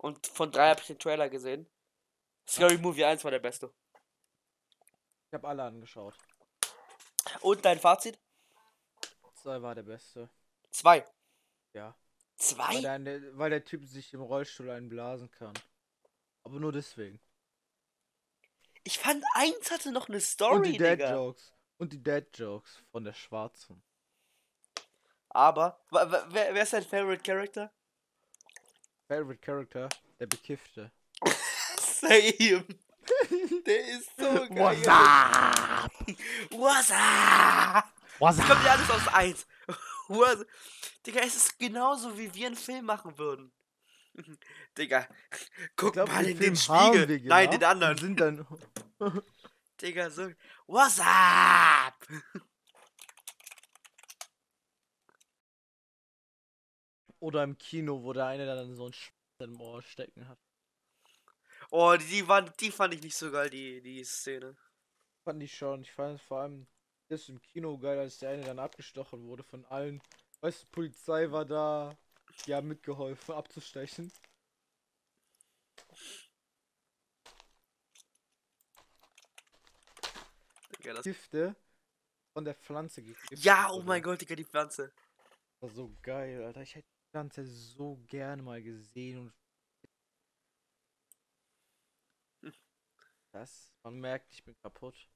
Und 0.00 0.26
von 0.26 0.52
3 0.52 0.70
hab 0.70 0.80
ich 0.80 0.86
den 0.86 0.98
Trailer 0.98 1.28
gesehen. 1.28 1.68
Scary 2.46 2.78
Movie 2.78 3.04
1 3.04 3.24
war 3.24 3.30
der 3.30 3.40
beste. 3.40 3.72
Ich 5.26 5.34
habe 5.34 5.48
alle 5.48 5.64
angeschaut. 5.64 6.14
Und 7.40 7.64
dein 7.64 7.78
Fazit? 7.78 8.18
Zwei 9.34 9.60
war 9.60 9.74
der 9.74 9.82
beste. 9.82 10.30
2. 10.70 11.04
Ja. 11.74 11.94
Weil 12.56 12.76
2? 12.76 12.80
der, 12.80 12.92
eine- 12.92 13.36
weil 13.38 13.50
der 13.50 13.64
Typ 13.64 13.84
sich 13.84 14.12
im 14.14 14.22
Rollstuhl 14.22 14.70
einblasen 14.70 15.30
kann. 15.30 15.52
Aber 16.44 16.58
nur 16.60 16.72
deswegen. 16.72 17.20
Ich 18.84 18.98
fand 18.98 19.22
1 19.34 19.70
hatte 19.70 19.92
noch 19.92 20.08
eine 20.08 20.16
Und 20.18 20.22
Story, 20.22 20.72
die 20.72 20.78
Dad 20.78 20.98
Digga. 21.00 21.14
Jokes. 21.14 21.52
Und 21.76 21.92
die 21.92 22.02
Dad 22.02 22.26
Jokes 22.38 22.82
von 22.90 23.04
der 23.04 23.12
Schwarzen. 23.12 23.82
Aber, 25.30 25.78
wer, 25.90 26.54
wer 26.54 26.62
ist 26.62 26.72
dein 26.72 26.84
Favorite 26.84 27.22
Character? 27.22 27.70
Favorite 29.06 29.40
Character, 29.40 29.88
der 30.18 30.26
Bekiffte. 30.26 30.90
Same. 31.80 32.64
Der 33.66 33.88
ist 33.88 34.10
so 34.18 34.46
geil. 34.48 34.76
What's 34.76 34.86
up? 34.86 35.90
What's 36.50 36.90
up? 36.90 37.84
What's 38.18 38.36
Das 38.36 38.46
kommt 38.46 38.64
ja 38.64 38.72
alles 38.72 38.90
aus 38.90 39.08
1. 39.08 39.46
What's 40.08 40.44
Digga, 41.06 41.20
es 41.20 41.36
ist 41.36 41.58
genauso, 41.58 42.16
wie 42.18 42.32
wir 42.34 42.46
einen 42.48 42.56
Film 42.56 42.84
machen 42.84 43.16
würden. 43.16 43.50
Digga, 44.78 45.08
guck 45.76 45.94
glaub, 45.94 46.08
mal 46.08 46.26
in 46.26 46.38
den 46.38 46.56
Spiegel. 46.56 47.08
wir 47.08 47.20
Nein, 47.24 47.46
gemacht 47.46 47.62
den 47.62 47.64
anderen. 47.64 47.98
Sind 47.98 48.20
dann 48.20 48.46
Digga, 49.80 50.10
so. 50.10 50.30
What's 50.66 51.00
up? 51.00 52.06
Oder 57.20 57.42
im 57.44 57.58
Kino, 57.58 58.02
wo 58.02 58.12
der 58.12 58.26
eine 58.26 58.46
dann 58.46 58.76
so 58.76 58.86
ein 58.86 58.92
Sch 58.92 59.12
im 59.40 59.60
Ohr 59.60 59.82
stecken 59.82 60.28
hat. 60.28 60.38
Oh, 61.70 61.94
die, 61.96 62.26
waren, 62.26 62.50
die 62.60 62.70
fand 62.70 62.94
ich 62.94 63.02
nicht 63.02 63.16
so 63.16 63.30
geil, 63.30 63.50
die, 63.50 63.80
die 63.80 64.02
Szene. 64.04 64.56
Fand 65.24 65.42
ich 65.42 65.54
schon. 65.56 65.82
Ich 65.82 65.92
fand 65.92 66.20
vor 66.20 66.40
allem 66.40 66.66
das 67.08 67.28
im 67.28 67.40
Kino 67.40 67.78
geil, 67.78 67.98
als 67.98 68.18
der 68.18 68.30
eine 68.30 68.44
dann 68.44 68.58
abgestochen 68.58 69.24
wurde 69.24 69.44
von 69.44 69.64
allen. 69.66 70.02
Weißt 70.40 70.62
du, 70.62 70.66
Polizei 70.68 71.30
war 71.30 71.44
da. 71.44 71.96
Die 72.46 72.54
haben 72.54 72.68
mitgeholfen, 72.68 73.34
abzustechen. 73.34 74.12
Digga, 80.78 80.94
das 80.94 81.04
Gifte 81.04 81.56
von 82.32 82.44
der 82.44 82.54
Pflanze 82.54 83.02
gegiftet. 83.02 83.38
ja, 83.40 83.68
oh 83.72 83.82
mein 83.82 84.02
Gott, 84.02 84.20
Digga, 84.20 84.36
die 84.36 84.44
Pflanze. 84.44 84.92
Das 85.60 85.62
war 85.62 85.68
so 85.70 85.96
geil, 86.02 86.44
Alter. 86.44 86.62
Ich 86.62 86.76
hätte 86.76 86.88
Pflanze 87.10 87.44
so 87.46 87.96
gerne 88.06 88.42
mal 88.42 88.62
gesehen 88.62 89.18
und. 89.18 89.32
Das, 93.32 93.74
man 93.82 94.00
merkt, 94.00 94.32
ich 94.32 94.42
bin 94.42 94.56
kaputt. 94.62 95.08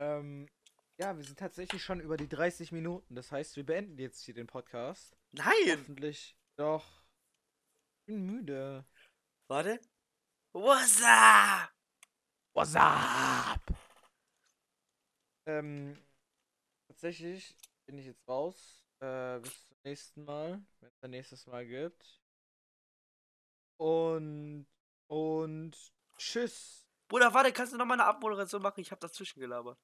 Ähm, 0.00 0.48
ja, 0.96 1.16
wir 1.16 1.24
sind 1.24 1.38
tatsächlich 1.38 1.82
schon 1.82 2.00
über 2.00 2.16
die 2.16 2.28
30 2.28 2.72
Minuten. 2.72 3.14
Das 3.14 3.32
heißt, 3.32 3.56
wir 3.56 3.66
beenden 3.66 3.98
jetzt 3.98 4.22
hier 4.22 4.34
den 4.34 4.46
Podcast. 4.46 5.16
Nein! 5.32 5.78
Hoffentlich. 5.78 6.36
Doch. 6.56 7.02
Ich 8.00 8.06
bin 8.06 8.26
müde. 8.26 8.86
Warte. 9.48 9.80
What's 10.52 11.02
up? 11.02 11.72
What's 12.54 12.74
up? 12.74 13.60
Ähm, 15.46 15.96
tatsächlich 16.88 17.56
bin 17.86 17.98
ich 17.98 18.06
jetzt 18.06 18.26
raus. 18.28 18.87
Äh, 19.00 19.38
bis 19.40 19.68
zum 19.68 19.76
nächsten 19.84 20.24
Mal, 20.24 20.62
wenn 20.80 20.88
es 20.90 21.02
ein 21.02 21.10
nächstes 21.10 21.46
Mal 21.46 21.66
gibt. 21.66 22.20
Und, 23.76 24.66
und 25.06 25.76
tschüss. 26.16 26.86
Bruder, 27.06 27.32
warte, 27.32 27.52
kannst 27.52 27.72
du 27.72 27.76
noch 27.76 27.86
mal 27.86 27.94
eine 27.94 28.04
Abmoderation 28.04 28.60
machen? 28.60 28.80
Ich 28.80 28.90
hab 28.90 29.00
dazwischen 29.00 29.40
gelabert. 29.40 29.78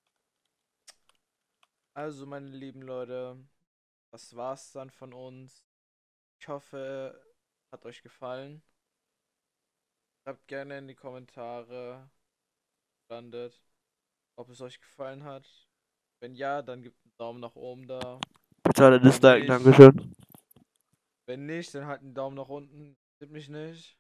Also, 1.94 2.27
meine 2.27 2.48
lieben 2.48 2.83
Leute, 2.83 3.38
das 4.11 4.35
war's 4.35 4.72
dann 4.72 4.90
von 4.90 5.12
uns. 5.12 5.64
Ich 6.40 6.48
hoffe, 6.48 7.35
hat 7.70 7.87
euch 7.87 8.03
gefallen. 8.03 8.62
Schreibt 10.22 10.48
gerne 10.48 10.79
in 10.79 10.88
die 10.88 10.94
Kommentare, 10.94 12.11
landet, 13.09 13.62
ob 14.37 14.48
es 14.48 14.61
euch 14.61 14.81
gefallen 14.81 15.22
hat. 15.24 15.48
Wenn 16.20 16.35
ja, 16.35 16.62
dann 16.62 16.83
gebt 16.83 16.98
einen 17.05 17.16
Daumen 17.16 17.40
nach 17.40 17.55
oben 17.55 17.87
da. 17.87 18.20
Bitte 18.75 18.87
alle 18.87 19.01
disliken, 19.01 19.47
Dankeschön. 19.47 20.17
Wenn 21.27 21.47
nicht, 21.47 21.73
dann 21.77 21.87
halt 21.87 22.01
einen 22.01 22.13
Daumen 22.13 22.35
nach 22.35 22.49
unten. 22.49 22.97
Sieht 23.21 23.31
mich 23.31 23.49
nicht. 23.49 23.97